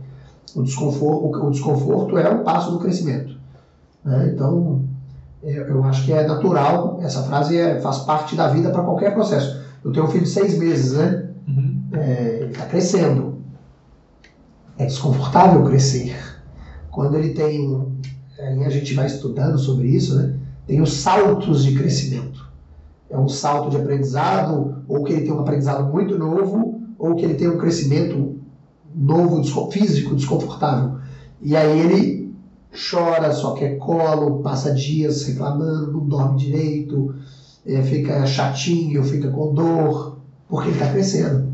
o, 0.54 0.62
desconforto, 0.62 1.46
o 1.46 1.50
desconforto 1.50 2.18
é 2.18 2.28
um 2.28 2.42
passo 2.42 2.72
do 2.72 2.78
crescimento. 2.78 3.38
Né? 4.04 4.33
Então, 4.35 4.83
eu 5.42 5.85
acho 5.85 6.05
que 6.05 6.12
é 6.12 6.27
natural, 6.27 6.98
essa 7.03 7.22
frase 7.22 7.57
é, 7.57 7.81
faz 7.81 7.98
parte 7.98 8.35
da 8.35 8.48
vida 8.48 8.70
para 8.70 8.83
qualquer 8.83 9.14
processo. 9.14 9.62
Eu 9.85 9.92
tenho 9.92 10.07
um 10.07 10.09
filho 10.09 10.24
de 10.24 10.31
seis 10.31 10.59
meses, 10.59 10.92
né? 10.92 11.29
Uhum. 11.46 11.83
É, 11.92 12.38
ele 12.40 12.51
está 12.51 12.66
crescendo. 12.66 13.38
É 14.77 14.87
desconfortável 14.87 15.64
crescer. 15.64 16.16
Quando 16.90 17.16
ele 17.16 17.31
tem, 17.31 17.87
aí 18.38 18.64
a 18.64 18.70
gente 18.70 18.94
vai 18.94 19.07
estudando 19.07 19.59
sobre 19.59 19.88
isso, 19.88 20.16
né? 20.16 20.35
Tem 20.66 20.81
os 20.81 20.92
saltos 20.92 21.64
de 21.64 21.74
crescimento. 21.74 22.46
É 23.09 23.16
um 23.16 23.29
salto 23.29 23.70
de 23.70 23.77
aprendizado, 23.77 24.83
ou 24.87 25.05
que 25.05 25.12
ele 25.12 25.22
tem 25.22 25.33
um 25.33 25.40
aprendizado 25.40 25.90
muito 25.90 26.18
novo, 26.18 26.83
ou 26.98 27.14
que 27.14 27.24
ele 27.24 27.35
tem 27.35 27.48
um 27.48 27.57
crescimento 27.57 28.38
novo, 28.94 29.42
físico, 29.70 30.14
desconfortável. 30.14 30.98
E 31.40 31.57
aí 31.57 31.81
ele 31.81 32.17
chora, 32.72 33.33
só 33.33 33.54
quer 33.54 33.78
colo, 33.78 34.42
passa 34.42 34.74
dias 34.74 35.24
reclamando, 35.26 35.92
não 35.92 36.07
dorme 36.07 36.38
direito, 36.38 37.14
é, 37.66 37.83
fica 37.83 38.26
chatinho, 38.26 39.02
fica 39.04 39.31
com 39.31 39.54
dor, 39.54 40.18
porque 40.48 40.68
ele 40.68 40.76
está 40.76 40.90
crescendo. 40.90 41.52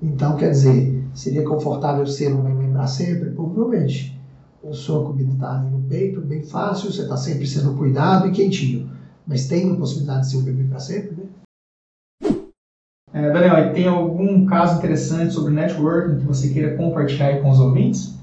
Então, 0.00 0.36
quer 0.36 0.50
dizer, 0.50 0.98
Seria 1.18 1.42
confortável 1.42 2.06
ser 2.06 2.32
um 2.32 2.42
bem 2.42 2.70
para 2.70 2.86
sempre? 2.86 3.30
Provavelmente. 3.30 4.16
A 4.64 4.72
sua 4.72 5.04
comida 5.04 5.32
está 5.32 5.58
ali 5.58 5.68
no 5.68 5.80
peito, 5.80 6.20
bem 6.20 6.44
fácil, 6.44 6.92
você 6.92 7.02
está 7.02 7.16
sempre 7.16 7.44
sendo 7.44 7.74
cuidado 7.74 8.28
e 8.28 8.30
quentinho. 8.30 8.88
Mas 9.26 9.48
tem 9.48 9.68
a 9.68 9.74
possibilidade 9.74 10.26
de 10.26 10.30
ser 10.30 10.36
um 10.36 10.42
bebê 10.42 10.62
para 10.62 10.78
sempre, 10.78 11.16
né? 11.16 12.30
É, 13.12 13.32
Daniel, 13.32 13.72
tem 13.72 13.88
algum 13.88 14.46
caso 14.46 14.78
interessante 14.78 15.32
sobre 15.32 15.52
networking 15.52 16.20
que 16.20 16.26
você 16.26 16.50
queira 16.50 16.76
compartilhar 16.76 17.40
com 17.40 17.50
os 17.50 17.58
ouvintes? 17.58 18.14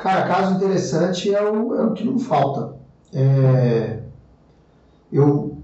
Cara, 0.00 0.26
caso 0.26 0.56
interessante 0.56 1.32
é 1.32 1.42
o, 1.42 1.74
é 1.74 1.84
o 1.84 1.92
que 1.92 2.04
não 2.04 2.18
falta. 2.18 2.74
É, 3.12 4.00
eu 5.12 5.58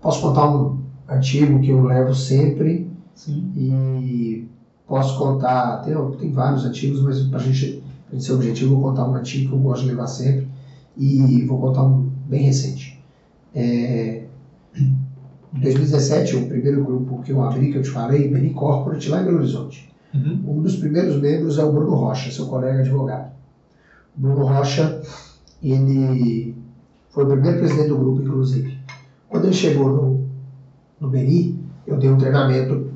posso 0.00 0.20
contar 0.20 0.50
um 0.50 0.78
artigo 1.08 1.58
que 1.60 1.70
eu 1.70 1.82
levo 1.82 2.14
sempre 2.14 2.90
Sim. 3.14 3.50
e 3.56 4.46
posso 4.86 5.16
contar, 5.18 5.78
tem, 5.78 5.94
tem 6.18 6.32
vários 6.32 6.66
artigos, 6.66 7.00
mas 7.02 7.22
para 7.22 7.38
a 7.38 7.42
gente, 7.42 7.82
pra 8.06 8.14
gente 8.14 8.24
ser 8.24 8.32
objetivo, 8.32 8.74
eu 8.74 8.78
vou 8.78 8.90
contar 8.90 9.08
um 9.08 9.14
artigo 9.14 9.48
que 9.48 9.54
eu 9.54 9.60
gosto 9.60 9.82
de 9.82 9.88
levar 9.88 10.06
sempre 10.06 10.46
e 10.96 11.44
vou 11.46 11.58
contar 11.58 11.84
um 11.84 12.10
bem 12.26 12.42
recente. 12.42 13.02
É, 13.54 14.24
em 14.76 15.60
2017, 15.60 16.36
o 16.36 16.48
primeiro 16.48 16.84
grupo 16.84 17.22
que 17.22 17.32
eu 17.32 17.42
abri, 17.42 17.72
que 17.72 17.78
eu 17.78 17.82
te 17.82 17.90
falei, 17.90 18.28
Beni 18.28 18.50
Corporate, 18.50 19.08
lá 19.08 19.22
em 19.22 19.24
Belo 19.24 19.38
Horizonte. 19.38 19.89
Uhum. 20.12 20.42
Um 20.46 20.62
dos 20.62 20.76
primeiros 20.76 21.16
membros 21.20 21.58
é 21.58 21.64
o 21.64 21.72
Bruno 21.72 21.94
Rocha, 21.94 22.30
seu 22.30 22.46
colega 22.46 22.80
advogado. 22.80 23.32
O 24.16 24.20
Bruno 24.20 24.44
Rocha, 24.44 25.00
ele 25.62 26.54
foi 27.10 27.24
o 27.24 27.28
primeiro 27.28 27.58
presidente 27.58 27.88
do 27.88 27.98
grupo, 27.98 28.22
inclusive. 28.22 28.78
Quando 29.28 29.44
ele 29.44 29.54
chegou 29.54 29.88
no, 29.88 30.24
no 31.00 31.08
Beni, 31.08 31.58
eu 31.86 31.96
dei 31.96 32.10
um 32.10 32.18
treinamento 32.18 32.90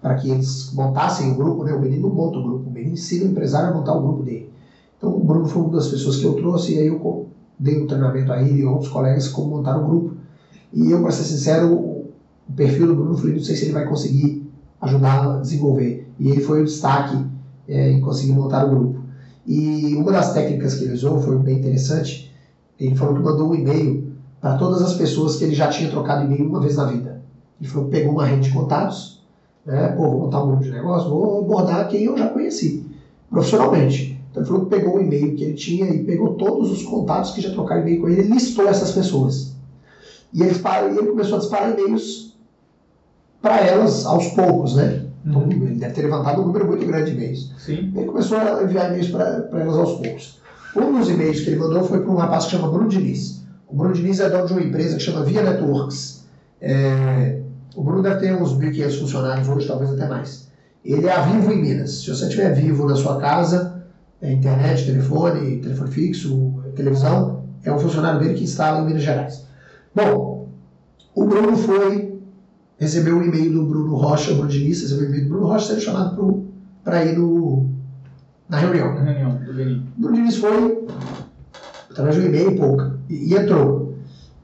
para 0.00 0.14
que 0.16 0.30
eles 0.30 0.72
montassem 0.72 1.32
o 1.32 1.36
grupo, 1.36 1.64
né? 1.64 1.72
O 1.72 1.80
Beni 1.80 1.98
não 1.98 2.10
monta 2.10 2.38
o 2.38 2.42
grupo, 2.42 2.68
o 2.68 2.72
Beni 2.72 2.92
ensina 2.92 3.24
o 3.24 3.28
empresário 3.28 3.70
a 3.70 3.74
montar 3.74 3.94
o 3.94 4.02
grupo 4.02 4.22
dele. 4.22 4.50
Então 4.98 5.16
o 5.16 5.20
Bruno 5.20 5.46
foi 5.46 5.62
uma 5.62 5.72
das 5.72 5.88
pessoas 5.88 6.16
que 6.16 6.24
eu 6.24 6.34
trouxe 6.34 6.74
e 6.74 6.78
aí 6.78 6.86
eu 6.86 7.28
dei 7.58 7.82
um 7.82 7.86
treinamento 7.86 8.32
a 8.32 8.42
ele 8.42 8.60
e 8.60 8.64
outros 8.64 8.90
colegas 8.90 9.28
como 9.28 9.56
montar 9.56 9.76
o 9.78 9.86
grupo. 9.86 10.16
E 10.72 10.90
eu, 10.90 11.02
para 11.02 11.10
ser 11.10 11.24
sincero, 11.24 11.72
o 11.72 12.52
perfil 12.54 12.86
do 12.86 12.94
Bruno, 12.94 13.16
falei, 13.16 13.34
não 13.34 13.42
sei 13.42 13.56
se 13.56 13.64
ele 13.64 13.72
vai 13.72 13.86
conseguir 13.86 14.41
ajudar 14.82 15.36
a 15.36 15.38
desenvolver. 15.38 16.12
E 16.18 16.30
ele 16.30 16.40
foi 16.40 16.62
o 16.62 16.64
destaque 16.64 17.16
é, 17.68 17.92
em 17.92 18.00
conseguir 18.00 18.32
montar 18.32 18.66
o 18.66 18.70
grupo. 18.70 19.02
E 19.46 19.94
uma 19.96 20.12
das 20.12 20.32
técnicas 20.34 20.74
que 20.74 20.84
ele 20.84 20.94
usou 20.94 21.20
foi 21.20 21.38
bem 21.38 21.58
interessante. 21.58 22.30
Ele 22.78 22.94
falou 22.94 23.14
que 23.14 23.22
mandou 23.22 23.50
um 23.50 23.54
e-mail 23.54 24.12
para 24.40 24.56
todas 24.56 24.82
as 24.82 24.94
pessoas 24.94 25.36
que 25.36 25.44
ele 25.44 25.54
já 25.54 25.68
tinha 25.68 25.90
trocado 25.90 26.24
e-mail 26.24 26.48
uma 26.48 26.60
vez 26.60 26.76
na 26.76 26.84
vida. 26.84 27.22
Ele 27.60 27.70
falou 27.70 27.88
que 27.88 27.92
pegou 27.92 28.12
uma 28.12 28.26
rede 28.26 28.48
de 28.48 28.54
contatos, 28.54 29.22
né? 29.64 29.88
Pô, 29.88 30.02
vou 30.10 30.20
montar 30.22 30.42
um 30.42 30.48
grupo 30.48 30.64
de 30.64 30.70
negócio, 30.70 31.08
vou 31.08 31.44
abordar 31.44 31.88
quem 31.88 32.04
eu 32.04 32.18
já 32.18 32.28
conheci, 32.28 32.84
profissionalmente. 33.30 34.20
Então 34.30 34.42
ele 34.42 34.48
falou 34.48 34.64
que 34.64 34.70
pegou 34.70 34.96
o 34.96 35.00
e-mail 35.00 35.36
que 35.36 35.44
ele 35.44 35.54
tinha 35.54 35.86
e 35.86 36.02
pegou 36.02 36.34
todos 36.34 36.72
os 36.72 36.82
contatos 36.82 37.30
que 37.30 37.40
já 37.40 37.50
trocaram 37.50 37.82
e-mail 37.82 38.00
com 38.00 38.08
ele 38.08 38.22
listou 38.22 38.66
essas 38.66 38.90
pessoas. 38.90 39.54
E 40.32 40.42
ele, 40.42 40.54
e 40.54 40.98
ele 40.98 41.08
começou 41.08 41.36
a 41.36 41.38
disparar 41.38 41.78
e-mails 41.78 42.31
para 43.42 43.60
elas 43.60 44.06
aos 44.06 44.28
poucos, 44.28 44.76
né? 44.76 45.02
Então, 45.26 45.42
Uhum. 45.42 45.50
ele 45.50 45.74
deve 45.76 45.92
ter 45.94 46.02
levantado 46.02 46.40
um 46.42 46.46
número 46.46 46.66
muito 46.66 46.86
grande 46.86 47.10
de 47.10 47.16
e-mails. 47.16 47.52
Sim. 47.58 47.92
Ele 47.94 48.06
começou 48.06 48.38
a 48.38 48.62
enviar 48.62 48.88
e-mails 48.88 49.08
para 49.08 49.48
elas 49.52 49.76
aos 49.76 49.92
poucos. 50.00 50.40
Um 50.76 50.98
dos 50.98 51.08
e-mails 51.10 51.40
que 51.40 51.50
ele 51.50 51.58
mandou 51.60 51.84
foi 51.84 52.00
para 52.00 52.10
um 52.10 52.16
rapaz 52.16 52.46
que 52.46 52.52
chama 52.52 52.68
Bruno 52.70 52.88
Diniz. 52.88 53.42
O 53.68 53.76
Bruno 53.76 53.92
Diniz 53.94 54.20
é 54.20 54.28
dono 54.30 54.46
de 54.46 54.52
uma 54.52 54.62
empresa 54.62 54.96
que 54.96 55.02
chama 55.02 55.24
Via 55.24 55.42
Networks. 55.42 56.24
É, 56.60 57.40
o 57.76 57.82
Bruno 57.82 58.02
deve 58.02 58.20
ter 58.20 58.34
uns 58.34 58.54
1.500 58.56 58.98
funcionários 59.00 59.48
hoje, 59.48 59.66
talvez 59.66 59.92
até 59.92 60.06
mais. 60.08 60.48
Ele 60.84 61.06
é 61.06 61.12
a 61.12 61.22
Vivo 61.22 61.52
em 61.52 61.60
Minas. 61.60 62.02
Se 62.02 62.10
você 62.10 62.24
estiver 62.24 62.52
vivo 62.54 62.86
na 62.86 62.96
sua 62.96 63.18
casa, 63.18 63.82
é 64.20 64.32
internet, 64.32 64.84
telefone, 64.86 65.58
telefone 65.58 65.90
fixo, 65.90 66.54
televisão, 66.74 67.42
é 67.64 67.72
um 67.72 67.78
funcionário 67.78 68.18
dele 68.20 68.34
que 68.34 68.44
instala 68.44 68.80
em 68.80 68.86
Minas 68.86 69.02
Gerais. 69.02 69.44
Bom, 69.94 70.48
o 71.14 71.24
Bruno 71.24 71.56
foi, 71.56 72.11
recebeu 72.82 73.16
um 73.16 73.22
e-mail 73.22 73.52
do 73.52 73.64
Bruno 73.64 73.94
Rocha, 73.94 74.32
o 74.32 74.34
Bruno 74.34 74.50
Diniz 74.50 74.82
recebeu 74.82 75.04
um 75.04 75.08
e-mail 75.08 75.22
do 75.22 75.28
Bruno 75.28 75.46
Rocha, 75.46 75.68
sendo 75.68 75.80
chamado 75.80 76.44
para 76.82 77.04
ir 77.04 77.16
no, 77.16 77.70
na 78.48 78.58
reunião. 78.58 78.94
Na 78.94 79.02
reunião 79.02 79.36
do. 79.36 79.52
O 79.52 80.00
Bruno 80.00 80.16
Diniz 80.16 80.36
foi, 80.36 80.84
através 81.88 82.16
de 82.16 82.22
um 82.22 82.24
e-mail, 82.24 82.56
pouca, 82.56 82.98
e, 83.08 83.32
e 83.32 83.34
entrou. 83.36 83.94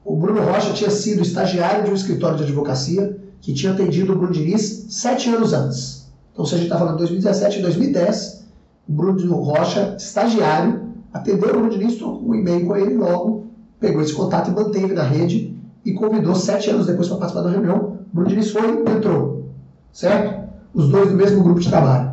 O 0.05 0.15
Bruno 0.15 0.41
Rocha 0.41 0.71
tinha 0.71 0.89
sido 0.89 1.21
estagiário 1.21 1.83
de 1.83 1.91
um 1.91 1.93
escritório 1.93 2.37
de 2.37 2.43
advocacia 2.43 3.19
que 3.41 3.53
tinha 3.53 3.73
atendido 3.73 4.13
o 4.13 4.15
Bruno 4.15 4.31
Diniz 4.31 4.85
sete 4.89 5.29
anos 5.29 5.51
antes. 5.51 6.09
Então, 6.31 6.45
se 6.45 6.55
a 6.55 6.57
gente 6.57 6.67
está 6.67 6.79
falando 6.79 6.93
de 6.93 6.99
2017 6.99 7.59
e 7.59 7.61
2010, 7.61 8.45
o 8.87 8.93
Bruno 8.93 9.35
Rocha, 9.35 9.97
estagiário, 9.99 10.93
atendeu 11.13 11.49
o 11.49 11.51
Bruno 11.51 11.69
Diniz, 11.69 11.97
trocou 11.97 12.29
um 12.29 12.35
e-mail 12.35 12.65
com 12.65 12.77
ele 12.77 12.95
logo, 12.95 13.47
pegou 13.81 14.01
esse 14.01 14.13
contato 14.13 14.49
e 14.49 14.53
manteve 14.53 14.93
na 14.93 15.03
rede 15.03 15.48
e 15.85 15.93
convidou 15.93 16.35
sete 16.35 16.69
anos 16.69 16.85
depois 16.85 17.07
para 17.07 17.17
participar 17.17 17.43
da 17.43 17.51
reunião. 17.51 17.99
O 18.11 18.15
Bruno 18.15 18.29
Diniz 18.29 18.51
foi 18.51 18.83
e 18.83 18.89
entrou, 18.89 19.49
certo? 19.91 20.49
Os 20.73 20.89
dois 20.89 21.09
do 21.09 21.15
mesmo 21.15 21.43
grupo 21.43 21.59
de 21.59 21.69
trabalho. 21.69 22.11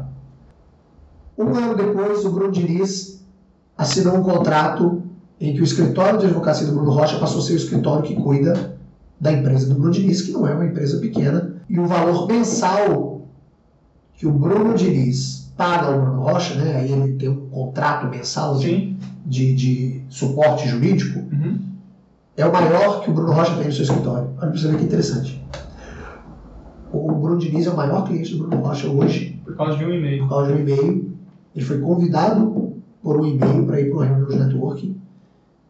Um 1.37 1.55
ano 1.55 1.77
depois, 1.77 2.25
o 2.25 2.31
Bruno 2.31 2.53
Diniz 2.53 3.25
assinou 3.77 4.17
um 4.17 4.23
contrato 4.23 5.03
em 5.41 5.55
que 5.55 5.61
o 5.61 5.65
escritório 5.65 6.19
de 6.19 6.27
advocacia 6.27 6.67
do 6.67 6.73
Bruno 6.73 6.91
Rocha 6.91 7.19
passou 7.19 7.41
a 7.41 7.45
ser 7.45 7.53
o 7.53 7.57
escritório 7.57 8.03
que 8.03 8.15
cuida 8.15 8.77
da 9.21 9.33
empresa 9.33 9.67
do 9.69 9.75
Bruno 9.75 9.93
Diniz, 9.93 10.23
que 10.23 10.33
não 10.33 10.47
é 10.47 10.55
uma 10.55 10.65
empresa 10.65 10.99
pequena, 10.99 11.57
e 11.69 11.79
o 11.79 11.87
valor 11.87 12.27
mensal 12.27 13.23
que 14.15 14.27
o 14.27 14.33
Bruno 14.33 14.75
Diniz 14.75 15.53
paga 15.57 15.87
ao 15.87 16.01
Bruno 16.01 16.23
Rocha, 16.23 16.55
né, 16.55 16.77
aí 16.77 16.93
ele 16.93 17.15
tem 17.15 17.29
um 17.29 17.49
contrato 17.49 18.09
mensal 18.09 18.59
de, 18.59 18.97
de, 19.25 19.55
de 19.55 20.01
suporte 20.09 20.69
jurídico, 20.69 21.19
Uhum. 21.19 21.59
É 22.37 22.44
o 22.46 22.53
maior 22.53 23.01
que 23.03 23.11
o 23.11 23.14
Bruno 23.14 23.33
Rocha 23.33 23.55
tem 23.57 23.66
no 23.66 23.72
seu 23.72 23.83
escritório. 23.85 24.29
Olha 24.38 24.51
pra 24.51 24.61
você 24.61 24.68
ver 24.68 24.79
que 24.79 24.85
interessante. 24.85 25.44
O 26.92 27.12
Bruno 27.12 27.38
Diniz 27.38 27.66
é 27.66 27.70
o 27.70 27.77
maior 27.77 28.05
cliente 28.07 28.35
do 28.35 28.46
Bruno 28.46 28.62
Rocha 28.62 28.88
hoje, 28.88 29.40
Por 29.44 29.57
causa 29.57 29.77
de 29.77 29.85
um 29.85 29.92
e-mail. 29.92 30.22
por 30.22 30.29
causa 30.29 30.53
de 30.53 30.59
um 30.59 30.61
e-mail. 30.61 31.12
Ele 31.55 31.64
foi 31.64 31.79
convidado 31.81 32.72
por 33.03 33.20
um 33.20 33.27
e-mail 33.27 33.64
para 33.66 33.81
ir 33.81 33.87
para 33.90 33.96
uma 33.99 34.05
reunião 34.07 34.29
de 34.29 34.37
networking. 34.37 34.96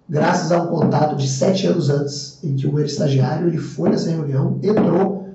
Graças 0.09 0.53
a 0.53 0.63
um 0.63 0.67
contato 0.69 1.17
de 1.17 1.29
sete 1.29 1.67
anos 1.67 1.91
antes, 1.91 2.39
em 2.45 2.55
que 2.55 2.67
um 2.67 2.79
era 2.79 2.87
estagiário, 2.87 3.49
ele 3.49 3.59
foi 3.59 3.89
nessa 3.91 4.11
reunião, 4.11 4.59
entrou, 4.63 5.29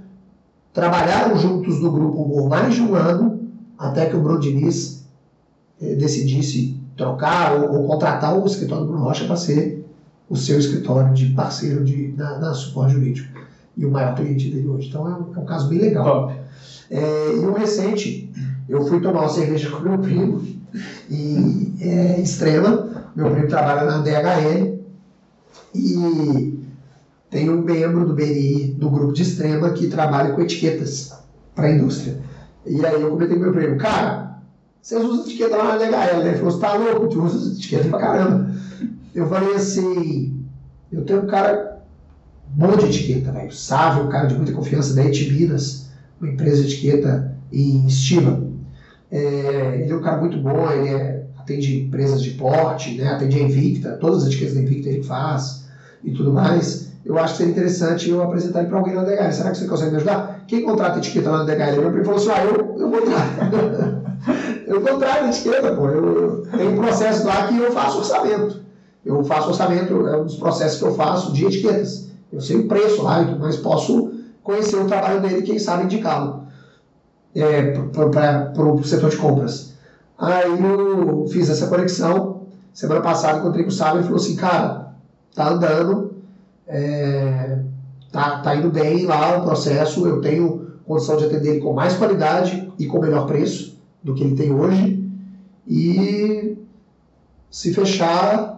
trabalharam 0.73 1.37
juntos 1.37 1.81
no 1.81 1.91
grupo 1.91 2.23
por 2.29 2.47
mais 2.49 2.73
de 2.75 2.81
um 2.81 2.95
ano, 2.95 3.49
até 3.77 4.05
que 4.05 4.15
o 4.15 4.21
Bruno 4.21 4.39
Diniz 4.39 5.05
eh, 5.81 5.95
decidisse 5.95 6.79
trocar 6.95 7.53
ou, 7.55 7.81
ou 7.81 7.87
contratar 7.87 8.37
o 8.37 8.45
escritório 8.45 8.85
do 8.85 8.91
Bruno 8.91 9.03
Rocha 9.05 9.25
para 9.25 9.35
ser 9.35 9.80
o 10.31 10.35
seu 10.37 10.57
escritório 10.57 11.13
de 11.13 11.25
parceiro 11.33 11.83
de, 11.83 12.13
na, 12.15 12.39
na 12.39 12.53
suporte 12.53 12.93
jurídico. 12.93 13.37
E 13.75 13.85
o 13.85 13.91
maior 13.91 14.15
cliente 14.15 14.49
dele 14.49 14.67
hoje. 14.67 14.87
Então 14.87 15.05
é 15.05 15.11
um, 15.11 15.35
é 15.35 15.39
um 15.39 15.45
caso 15.45 15.67
bem 15.67 15.79
legal. 15.79 16.33
É, 16.89 17.35
e 17.35 17.39
um 17.39 17.51
recente, 17.51 18.31
eu 18.67 18.85
fui 18.85 19.01
tomar 19.01 19.21
uma 19.21 19.29
cerveja 19.29 19.69
com 19.69 19.81
meu 19.81 19.97
primo, 19.99 20.41
e 21.09 21.73
é 21.81 22.21
extrema. 22.21 23.11
Meu 23.13 23.29
primo 23.29 23.49
trabalha 23.49 23.83
na 23.83 23.97
DHL 23.97 24.79
e 25.75 26.59
tem 27.29 27.49
um 27.49 27.61
membro 27.61 28.05
do 28.05 28.13
BNI, 28.13 28.75
do 28.77 28.89
grupo 28.89 29.11
de 29.11 29.23
extrema, 29.23 29.71
que 29.71 29.87
trabalha 29.87 30.33
com 30.33 30.41
etiquetas 30.41 31.13
para 31.53 31.67
a 31.67 31.71
indústria. 31.71 32.19
E 32.65 32.85
aí 32.85 33.01
eu 33.01 33.09
comentei 33.09 33.35
com 33.35 33.43
meu 33.43 33.53
primo, 33.53 33.77
cara, 33.77 34.39
vocês 34.81 35.03
usam 35.03 35.25
etiqueta 35.25 35.57
lá 35.57 35.75
na 35.75 35.77
DHL, 35.77 36.23
né? 36.23 36.29
Ele 36.29 36.37
falou, 36.37 36.51
você 36.51 36.59
tá 36.59 36.73
louco, 36.75 37.07
tu 37.09 37.21
usa 37.21 37.53
etiqueta 37.53 37.89
pra 37.89 37.99
caramba. 37.99 38.51
Eu 39.13 39.28
falei 39.28 39.56
assim, 39.56 40.45
eu 40.91 41.04
tenho 41.04 41.24
um 41.24 41.28
cara 41.28 41.82
bom 42.47 42.76
de 42.78 42.86
etiqueta, 42.86 43.32
velho. 43.32 43.52
Sávio, 43.52 44.06
um 44.06 44.10
cara 44.10 44.28
de 44.28 44.36
muita 44.36 44.54
confiança 44.54 44.93
da 44.93 45.04
Etibinas, 45.04 45.89
uma 46.19 46.32
empresa 46.32 46.63
de 46.63 46.74
etiqueta 46.74 47.36
em 47.52 47.86
Estiva. 47.86 48.41
É, 49.12 49.82
ele 49.82 49.91
é 49.91 49.95
um 49.95 50.02
cara 50.02 50.17
muito 50.17 50.38
bom, 50.38 50.69
ele 50.71 50.89
é- 50.89 51.26
atende 51.38 51.82
empresas 51.82 52.21
de 52.21 52.32
porte, 52.32 52.95
né, 52.95 53.10
atende 53.10 53.38
a 53.39 53.43
Invicta, 53.43 53.97
todas 54.00 54.24
as 54.24 54.30
etiquetas 54.30 54.54
da 54.56 54.62
Invicta 54.62 54.89
ele 54.89 55.04
faz 55.04 55.65
e 56.04 56.12
tudo 56.12 56.32
mais. 56.32 56.91
Eu 57.04 57.17
acho 57.17 57.34
que 57.34 57.38
seria 57.39 57.52
interessante 57.52 58.10
eu 58.10 58.21
apresentar 58.21 58.60
ele 58.60 58.69
para 58.69 58.78
alguém 58.78 58.93
na 58.93 59.04
DHL. 59.04 59.32
Será 59.32 59.52
que 59.52 59.58
você 59.58 59.65
consegue 59.65 59.91
me 59.91 59.97
ajudar? 59.97 60.43
Quem 60.47 60.63
contrata 60.63 61.00
etiqueta 61.00 61.32
lá 61.32 61.39
na 61.39 61.45
DHL? 61.45 61.89
Primo 61.89 62.06
falou 62.06 62.19
assim: 62.19 62.30
ah, 62.30 62.45
eu, 62.45 62.78
eu 62.80 62.91
contrato. 62.91 64.02
eu 64.67 64.82
contrato 64.82 65.26
etiqueta, 65.26 65.76
pô. 65.76 65.88
Eu, 65.89 66.06
eu 66.06 66.41
tenho 66.56 66.71
um 66.74 66.78
processo 66.78 67.26
lá 67.26 67.47
que 67.47 67.58
eu 67.58 67.71
faço 67.71 67.97
orçamento. 67.97 68.61
Eu 69.05 69.23
faço 69.23 69.49
orçamento, 69.49 70.07
é 70.07 70.19
um 70.19 70.25
dos 70.25 70.35
processos 70.35 70.79
que 70.79 70.85
eu 70.85 70.93
faço 70.93 71.33
de 71.33 71.45
etiquetas. 71.45 72.09
Eu 72.31 72.39
sei 72.39 72.57
o 72.57 72.67
preço 72.67 73.01
lá 73.01 73.21
mais, 73.23 73.57
posso 73.57 74.11
conhecer 74.43 74.77
o 74.77 74.85
trabalho 74.85 75.21
dele 75.21 75.39
e 75.39 75.43
quem 75.43 75.59
sabe 75.59 75.83
indicá-lo 75.83 76.41
é, 77.35 77.71
para 77.71 78.65
o 78.65 78.83
setor 78.83 79.09
de 79.09 79.17
compras. 79.17 79.73
Aí 80.17 80.49
eu 80.49 81.25
fiz 81.27 81.49
essa 81.49 81.67
conexão. 81.67 82.41
Semana 82.73 83.01
passada 83.01 83.39
encontrei 83.39 83.63
com 83.63 83.69
o 83.69 83.73
Sábio 83.73 84.01
e 84.01 84.03
falou 84.03 84.17
assim, 84.17 84.35
cara, 84.35 84.93
tá 85.35 85.49
andando, 85.49 86.15
é, 86.67 87.59
tá, 88.11 88.39
tá 88.39 88.55
indo 88.55 88.69
bem 88.69 89.05
lá 89.05 89.39
o 89.39 89.43
processo, 89.43 90.07
eu 90.07 90.21
tenho 90.21 90.71
condição 90.85 91.17
de 91.17 91.25
atender 91.25 91.49
ele 91.49 91.59
com 91.59 91.73
mais 91.73 91.95
qualidade 91.95 92.71
e 92.77 92.85
com 92.85 92.99
melhor 92.99 93.25
preço 93.25 93.77
do 94.03 94.13
que 94.13 94.23
ele 94.23 94.35
tem 94.35 94.53
hoje. 94.53 95.03
E 95.67 96.57
se 97.49 97.73
fechar, 97.73 98.50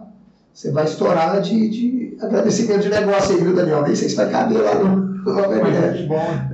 você 0.54 0.70
vai 0.70 0.84
estourar 0.84 1.40
de, 1.40 1.68
de 1.68 2.16
agradecimento 2.20 2.82
de 2.82 2.88
negócio 2.88 3.34
aí, 3.34 3.42
viu, 3.42 3.56
Daniel? 3.56 3.82
Nem 3.82 3.96
sei 3.96 4.08
se 4.08 4.14
vai 4.14 4.30
caber 4.30 4.62
lá 4.62 4.76
no, 4.76 4.96
no 4.96 5.40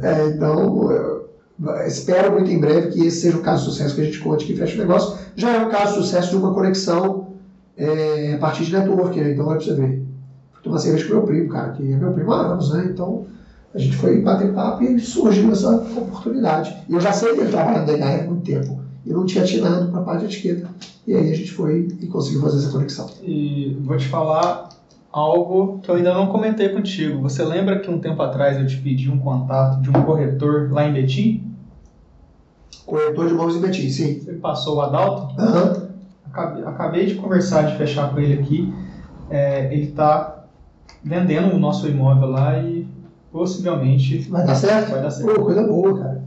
é, 0.03 0.27
Então, 0.29 0.89
espero 1.87 2.33
muito 2.33 2.51
em 2.51 2.59
breve 2.59 2.93
que 2.93 3.07
esse 3.07 3.21
seja 3.21 3.37
o 3.37 3.43
caso 3.43 3.67
de 3.67 3.73
sucesso 3.73 3.95
que 3.95 4.01
a 4.01 4.05
gente 4.05 4.19
conte 4.21 4.47
que 4.47 4.57
fecha 4.57 4.75
o 4.77 4.79
negócio. 4.79 5.19
Já 5.37 5.55
é 5.55 5.59
um 5.61 5.69
caso 5.69 5.93
de 5.93 6.07
sucesso 6.07 6.31
de 6.31 6.37
uma 6.37 6.55
conexão 6.55 7.35
é, 7.77 8.33
a 8.35 8.39
partir 8.39 8.65
de 8.65 8.73
network, 8.73 9.21
né? 9.21 9.33
Então, 9.33 9.47
olha 9.47 9.59
pra 9.59 9.67
você 9.67 9.75
ver. 9.75 10.03
Fui 10.53 10.63
tomar 10.63 10.79
cerveja 10.79 11.07
com 11.07 11.15
meu 11.15 11.23
primo, 11.23 11.51
cara, 11.51 11.73
que 11.73 11.93
é 11.93 11.97
meu 11.97 12.13
primo 12.13 12.33
há 12.33 12.41
anos, 12.41 12.73
né? 12.73 12.89
Então, 12.91 13.27
a 13.75 13.79
gente 13.79 13.97
foi 13.97 14.19
bater 14.23 14.51
papo 14.55 14.83
e 14.83 14.99
surgiu 14.99 15.53
essa 15.53 15.77
oportunidade. 15.77 16.75
E 16.89 16.95
eu 16.95 17.01
já 17.01 17.13
sei 17.13 17.35
que 17.35 17.41
ele 17.41 17.51
trabalha 17.51 17.81
na 17.81 17.85
DHR 17.85 18.25
há 18.25 18.27
muito 18.27 18.45
tempo. 18.45 18.80
E 19.05 19.11
não 19.11 19.25
tinha 19.25 19.45
atinado 19.45 19.91
para 19.91 20.01
a 20.01 20.05
parte 20.05 20.27
de 20.27 20.35
etiqueta. 20.35 20.69
E 21.07 21.15
aí 21.15 21.31
a 21.31 21.35
gente 21.35 21.53
foi 21.53 21.89
e 22.01 22.07
conseguiu 22.07 22.43
fazer 22.43 22.59
essa 22.59 22.71
conexão. 22.71 23.09
E 23.23 23.77
vou 23.81 23.97
te 23.97 24.07
falar 24.07 24.69
algo 25.13 25.81
que 25.83 25.91
eu 25.91 25.97
ainda 25.97 26.15
não 26.15 26.29
comentei 26.29 26.69
contigo. 26.69 27.21
Você 27.23 27.43
lembra 27.45 27.81
que 27.81 27.91
um 27.91 27.99
tempo 27.99 28.23
atrás 28.23 28.59
eu 28.59 28.67
te 28.67 28.77
pedi 28.77 29.11
um 29.11 29.19
contato 29.19 29.81
de 29.81 29.91
um 29.91 30.05
corretor 30.05 30.71
lá 30.71 30.87
em 30.87 30.93
Betim? 30.93 31.45
Corretor 32.87 33.27
de 33.27 33.33
imóveis 33.33 33.57
em 33.57 33.61
Betim, 33.61 33.89
sim. 33.89 34.21
Você 34.21 34.33
passou 34.35 34.77
o 34.77 34.81
Adalto? 34.81 35.41
Aham. 35.41 35.73
Uhum. 35.73 35.91
Acabei, 36.33 36.65
acabei, 36.65 37.07
de 37.07 37.17
conversar, 37.17 37.63
de 37.63 37.77
fechar 37.77 38.13
com 38.13 38.21
ele 38.21 38.41
aqui. 38.41 38.73
É, 39.29 39.73
ele 39.73 39.87
está 39.87 40.45
vendendo 41.03 41.55
o 41.55 41.59
nosso 41.59 41.89
imóvel 41.89 42.31
lá 42.31 42.57
e 42.59 42.87
possivelmente. 43.33 44.19
Vai 44.31 44.47
dar 44.47 44.55
certo? 44.55 44.91
Vai 44.93 45.03
dar 45.03 45.11
certo. 45.11 45.35
Pô, 45.35 45.45
coisa 45.45 45.67
boa, 45.67 45.99
cara. 45.99 46.23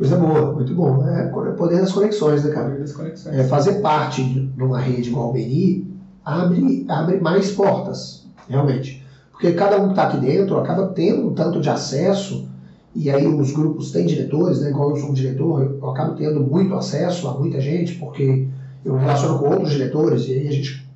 Coisa 0.00 0.16
boa, 0.16 0.54
muito 0.54 0.74
bom. 0.74 1.06
É 1.06 1.26
poder 1.26 1.78
das 1.78 1.92
conexões, 1.92 2.42
né, 2.42 2.50
cara? 2.50 2.70
Poder 2.70 2.80
das 2.80 2.92
conexões. 2.94 3.36
É, 3.36 3.44
fazer 3.44 3.80
parte 3.80 4.24
de 4.24 4.62
uma 4.62 4.80
rede 4.80 5.10
igual 5.10 5.28
o 5.28 5.32
Beni 5.34 5.86
abre, 6.24 6.86
abre 6.88 7.20
mais 7.20 7.52
portas, 7.52 8.26
realmente. 8.48 9.04
Porque 9.30 9.52
cada 9.52 9.76
um 9.76 9.88
que 9.88 9.90
está 9.90 10.04
aqui 10.04 10.16
dentro 10.16 10.56
acaba 10.56 10.86
tendo 10.86 11.28
um 11.28 11.34
tanto 11.34 11.60
de 11.60 11.68
acesso, 11.68 12.48
e 12.94 13.10
aí 13.10 13.26
os 13.26 13.52
grupos 13.52 13.90
têm 13.90 14.06
diretores, 14.06 14.62
né? 14.62 14.70
Igual 14.70 14.88
eu 14.88 14.96
sou 14.96 15.10
um 15.10 15.12
diretor, 15.12 15.76
eu 15.78 15.90
acabo 15.90 16.14
tendo 16.14 16.40
muito 16.40 16.74
acesso 16.74 17.28
a 17.28 17.38
muita 17.38 17.60
gente, 17.60 17.96
porque 17.96 18.48
eu 18.82 18.94
me 18.94 19.00
relaciono 19.00 19.38
com 19.38 19.50
outros 19.50 19.72
diretores, 19.72 20.26
e 20.28 20.32
aí 20.32 20.48
a 20.48 20.52
gente. 20.52 20.88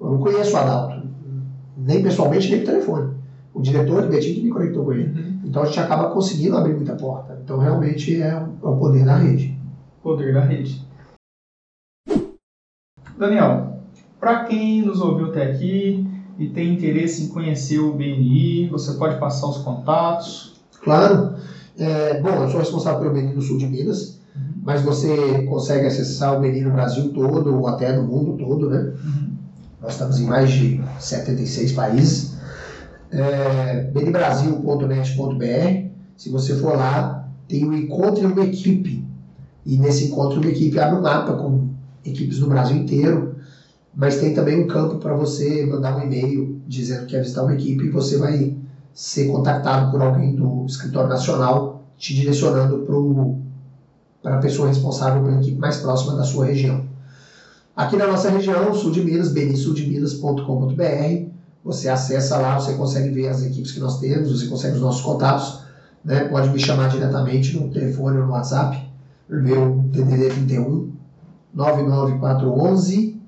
Eu 0.00 0.10
não 0.10 0.18
conheço 0.18 0.54
o 0.54 0.56
Adalto, 0.56 1.06
nem 1.76 2.02
pessoalmente, 2.02 2.50
nem 2.50 2.58
por 2.58 2.66
telefone 2.66 3.18
o 3.58 3.62
diretor 3.62 4.02
de 4.02 4.08
Betim 4.08 4.34
que 4.34 4.42
me 4.42 4.50
conectou 4.50 4.84
com 4.84 4.92
ele. 4.92 5.04
Uhum. 5.04 5.37
Então 5.48 5.62
a 5.62 5.66
gente 5.66 5.80
acaba 5.80 6.10
conseguindo 6.10 6.56
abrir 6.58 6.74
muita 6.74 6.94
porta. 6.94 7.38
Então 7.42 7.58
realmente 7.58 8.20
é, 8.20 8.28
é 8.28 8.36
o 8.62 8.76
poder 8.76 9.04
da 9.04 9.16
rede. 9.16 9.58
Poder 10.02 10.34
da 10.34 10.42
rede. 10.42 10.86
Daniel, 13.16 13.80
para 14.20 14.44
quem 14.44 14.82
nos 14.82 15.00
ouviu 15.00 15.30
até 15.30 15.50
aqui 15.50 16.06
e 16.38 16.50
tem 16.50 16.74
interesse 16.74 17.24
em 17.24 17.28
conhecer 17.28 17.78
o 17.78 17.94
BNI, 17.94 18.68
você 18.68 18.92
pode 18.92 19.18
passar 19.18 19.48
os 19.48 19.58
contatos? 19.58 20.60
Claro. 20.82 21.34
É, 21.78 22.20
bom, 22.20 22.28
eu 22.28 22.50
sou 22.50 22.60
responsável 22.60 23.00
pelo 23.00 23.14
BNI 23.14 23.34
no 23.34 23.40
sul 23.40 23.56
de 23.56 23.66
Minas, 23.66 24.20
uhum. 24.36 24.52
mas 24.62 24.82
você 24.82 25.44
consegue 25.44 25.86
acessar 25.86 26.36
o 26.36 26.40
BNI 26.40 26.60
no 26.60 26.72
Brasil 26.72 27.10
todo 27.14 27.56
ou 27.56 27.66
até 27.66 27.96
no 27.96 28.02
mundo 28.02 28.36
todo, 28.36 28.68
né? 28.68 28.92
Uhum. 29.02 29.30
Nós 29.80 29.92
estamos 29.92 30.20
em 30.20 30.26
mais 30.26 30.50
de 30.50 30.80
76 30.98 31.72
países 31.72 32.27
é. 33.10 33.90
Se 36.16 36.30
você 36.30 36.56
for 36.56 36.76
lá, 36.76 37.28
tem 37.46 37.64
o 37.64 37.76
Encontre 37.76 38.26
uma 38.26 38.44
Equipe. 38.44 39.06
E 39.64 39.76
nesse 39.76 40.06
Encontre 40.06 40.38
uma 40.38 40.48
Equipe 40.48 40.78
abre 40.78 40.98
um 40.98 41.02
mapa 41.02 41.34
com 41.34 41.68
equipes 42.04 42.38
do 42.38 42.48
Brasil 42.48 42.76
inteiro. 42.76 43.36
Mas 43.94 44.18
tem 44.18 44.32
também 44.32 44.62
um 44.62 44.66
campo 44.66 44.98
para 44.98 45.14
você 45.14 45.66
mandar 45.66 45.96
um 45.96 46.02
e-mail 46.02 46.60
dizendo 46.66 47.06
que 47.06 47.12
quer 47.12 47.22
visitar 47.22 47.42
uma 47.42 47.54
equipe 47.54 47.86
e 47.86 47.90
você 47.90 48.16
vai 48.16 48.54
ser 48.94 49.26
contactado 49.26 49.90
por 49.90 50.00
alguém 50.00 50.36
do 50.36 50.64
escritório 50.66 51.08
nacional 51.08 51.82
te 51.96 52.14
direcionando 52.14 52.86
para 54.22 54.36
a 54.36 54.38
pessoa 54.38 54.68
responsável 54.68 55.24
pela 55.24 55.40
equipe 55.40 55.58
mais 55.58 55.78
próxima 55.78 56.14
da 56.14 56.22
sua 56.22 56.46
região. 56.46 56.86
Aqui 57.74 57.96
na 57.96 58.06
nossa 58.06 58.30
região, 58.30 58.72
sul 58.74 58.92
de 58.92 59.04
Minas, 59.04 59.32
benisuldeminas.com.br, 59.32 61.27
você 61.68 61.86
acessa 61.90 62.38
lá, 62.38 62.58
você 62.58 62.72
consegue 62.72 63.10
ver 63.10 63.28
as 63.28 63.42
equipes 63.42 63.72
que 63.72 63.78
nós 63.78 64.00
temos, 64.00 64.32
você 64.32 64.46
consegue 64.46 64.76
os 64.76 64.80
nossos 64.80 65.02
contatos, 65.02 65.60
né? 66.02 66.24
pode 66.24 66.48
me 66.48 66.58
chamar 66.58 66.88
diretamente 66.88 67.58
no 67.58 67.68
telefone 67.68 68.16
ou 68.16 68.26
no 68.26 68.32
WhatsApp, 68.32 68.90
meu 69.28 69.84
TDD 69.92 70.30
31 70.30 70.90
99411 71.52 73.20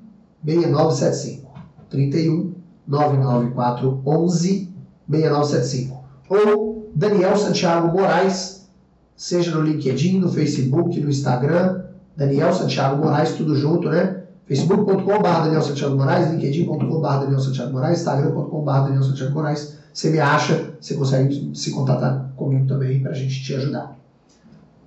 6975 0.43 1.51
31 1.91 2.55
99411 2.89 4.73
6975 5.07 6.01
ou 6.31 6.91
Daniel 6.95 7.37
Santiago 7.37 7.89
Moraes, 7.89 8.71
seja 9.15 9.55
no 9.55 9.61
LinkedIn, 9.61 10.19
no 10.19 10.33
Facebook, 10.33 10.99
no 10.99 11.11
Instagram, 11.11 11.83
Daniel 12.17 12.55
Santiago 12.55 13.05
Moraes, 13.05 13.33
tudo 13.33 13.55
junto, 13.55 13.91
né? 13.91 14.20
facebook.com.br 14.51 15.45
Daniel 15.45 15.63
Santiago 15.63 15.97
Moraes, 15.97 16.29
linkedin.com.br 16.33 17.19
Daniel 17.21 17.39
Santiago 17.39 17.73
Moraes, 17.73 17.99
instagram.com.br 17.99 18.73
Daniel 18.73 19.03
Santiago 19.05 19.33
Moraes. 19.33 19.79
Você 19.95 20.11
me 20.11 20.19
acha, 20.19 20.75
você 20.81 20.95
consegue 20.95 21.53
se 21.55 21.71
contatar 21.71 22.33
comigo 22.35 22.67
também 22.67 23.01
para 23.01 23.13
a 23.13 23.15
gente 23.15 23.45
te 23.45 23.55
ajudar. 23.55 23.97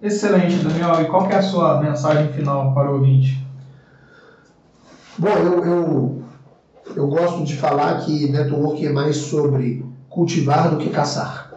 Excelente, 0.01 0.57
Daniel. 0.57 1.01
E 1.01 1.05
qual 1.05 1.29
é 1.29 1.37
a 1.37 1.41
sua 1.41 1.79
mensagem 1.79 2.33
final 2.33 2.73
para 2.73 2.91
o 2.91 2.95
ouvinte? 2.95 3.41
Bom, 5.17 5.29
eu, 5.29 5.65
eu, 5.65 6.23
eu 6.97 7.07
gosto 7.07 7.45
de 7.45 7.55
falar 7.55 8.01
que 8.01 8.29
network 8.29 8.85
é 8.85 8.91
mais 8.91 9.15
sobre 9.15 9.85
cultivar 10.09 10.71
do 10.71 10.77
que 10.77 10.89
caçar. 10.89 11.53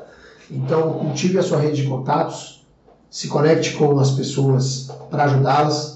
Então, 0.48 0.92
cultive 0.92 1.38
a 1.38 1.42
sua 1.42 1.58
rede 1.58 1.82
de 1.82 1.88
contatos, 1.88 2.64
se 3.10 3.26
conecte 3.26 3.72
com 3.72 3.98
as 3.98 4.12
pessoas 4.12 4.92
para 5.10 5.24
ajudá-las, 5.24 5.95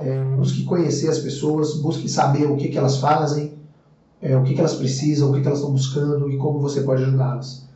é, 0.00 0.22
busque 0.36 0.64
conhecer 0.64 1.08
as 1.08 1.18
pessoas, 1.18 1.80
busque 1.80 2.08
saber 2.08 2.46
o 2.46 2.56
que, 2.56 2.68
que 2.68 2.78
elas 2.78 2.98
fazem, 2.98 3.54
é, 4.22 4.36
o 4.36 4.42
que, 4.42 4.54
que 4.54 4.60
elas 4.60 4.74
precisam, 4.74 5.30
o 5.30 5.34
que, 5.34 5.40
que 5.40 5.46
elas 5.46 5.58
estão 5.58 5.72
buscando 5.72 6.30
e 6.30 6.36
como 6.36 6.60
você 6.60 6.82
pode 6.82 7.02
ajudá-las. 7.02 7.66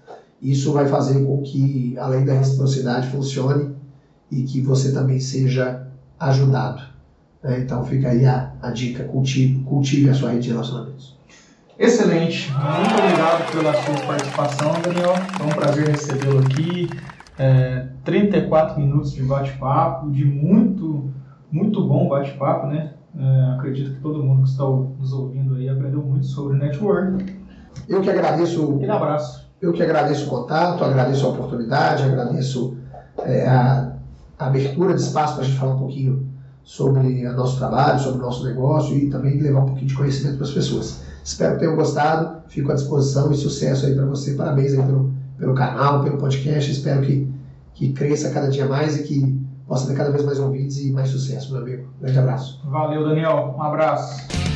Isso 0.40 0.72
vai 0.72 0.88
fazer 0.88 1.24
com 1.24 1.40
que, 1.42 1.96
além 1.98 2.24
da 2.24 2.34
reciprocidade, 2.34 3.08
funcione 3.08 3.74
e 4.30 4.42
que 4.42 4.60
você 4.60 4.92
também 4.92 5.20
seja 5.20 5.86
ajudado. 6.18 6.82
Né? 7.42 7.60
Então 7.60 7.84
fica 7.84 8.08
aí 8.08 8.24
a, 8.24 8.52
a 8.60 8.70
dica, 8.70 9.04
cultive, 9.04 9.62
cultive 9.64 10.10
a 10.10 10.14
sua 10.14 10.30
rede 10.30 10.44
de 10.44 10.50
relacionamentos. 10.50 11.16
Excelente, 11.78 12.50
muito 12.52 12.94
obrigado 12.94 13.50
pela 13.50 13.72
sua 13.72 14.06
participação, 14.06 14.72
Daniel. 14.82 15.14
Foi 15.36 15.46
um 15.46 15.50
prazer 15.50 15.88
recebê-lo 15.88 16.38
aqui. 16.40 16.88
É, 17.38 17.86
34 18.04 18.80
minutos 18.80 19.12
de 19.12 19.22
bate-papo, 19.22 20.10
de 20.10 20.24
muito 20.24 21.10
muito 21.52 21.86
bom 21.86 22.08
bate-papo, 22.08 22.66
né? 22.66 22.94
É, 23.14 23.54
acredito 23.54 23.94
que 23.94 24.00
todo 24.00 24.22
mundo 24.22 24.44
que 24.44 24.48
está 24.48 24.64
nos 24.64 25.12
ouvindo 25.12 25.54
aí 25.54 25.68
aprendeu 25.68 26.02
muito 26.02 26.24
sobre 26.24 26.56
network. 26.56 27.36
Eu 27.86 28.00
que 28.00 28.08
agradeço. 28.08 28.74
Um 28.74 28.90
abraço. 28.90 29.52
Eu 29.60 29.72
que 29.72 29.82
agradeço 29.82 30.26
o 30.26 30.30
contato, 30.30 30.82
agradeço 30.82 31.26
a 31.26 31.28
oportunidade, 31.28 32.02
agradeço 32.02 32.76
é, 33.18 33.46
a, 33.46 33.92
a, 34.38 34.46
abertura 34.46 34.94
de 34.94 35.00
espaço 35.00 35.34
para 35.34 35.44
a 35.44 35.46
gente 35.46 35.58
falar 35.58 35.74
um 35.74 35.78
pouquinho 35.78 36.26
sobre 36.64 37.26
o 37.26 37.32
nosso 37.34 37.58
trabalho, 37.58 38.00
sobre 38.00 38.18
o 38.18 38.22
nosso 38.22 38.44
negócio 38.44 38.96
e 38.96 39.08
também 39.10 39.38
levar 39.38 39.60
um 39.60 39.66
pouquinho 39.66 39.88
de 39.88 39.94
conhecimento 39.94 40.36
para 40.36 40.46
as 40.46 40.52
pessoas. 40.52 41.02
Espero 41.22 41.54
que 41.54 41.60
tenham 41.60 41.76
gostado, 41.76 42.42
fico 42.48 42.72
à 42.72 42.74
disposição 42.74 43.30
e 43.30 43.36
sucesso 43.36 43.86
aí 43.86 43.94
para 43.94 44.06
você. 44.06 44.34
Parabéns 44.34 44.72
aí 44.72 44.84
pelo, 44.84 45.12
pelo 45.38 45.54
canal, 45.54 46.02
pelo 46.02 46.18
podcast. 46.18 46.70
Espero 46.70 47.02
que, 47.02 47.30
que 47.74 47.92
cresça 47.92 48.30
cada 48.30 48.48
dia 48.48 48.66
mais 48.66 48.98
e 48.98 49.04
que 49.04 49.41
possa 49.72 49.86
ter 49.86 49.96
cada 49.96 50.10
vez 50.10 50.22
mais 50.22 50.38
ouvintes 50.38 50.76
e 50.84 50.92
mais 50.92 51.08
sucesso, 51.08 51.50
meu 51.50 51.62
amigo. 51.62 51.88
Grande 51.98 52.18
abraço. 52.18 52.60
Valeu, 52.66 53.08
Daniel. 53.08 53.54
Um 53.56 53.62
abraço. 53.62 54.51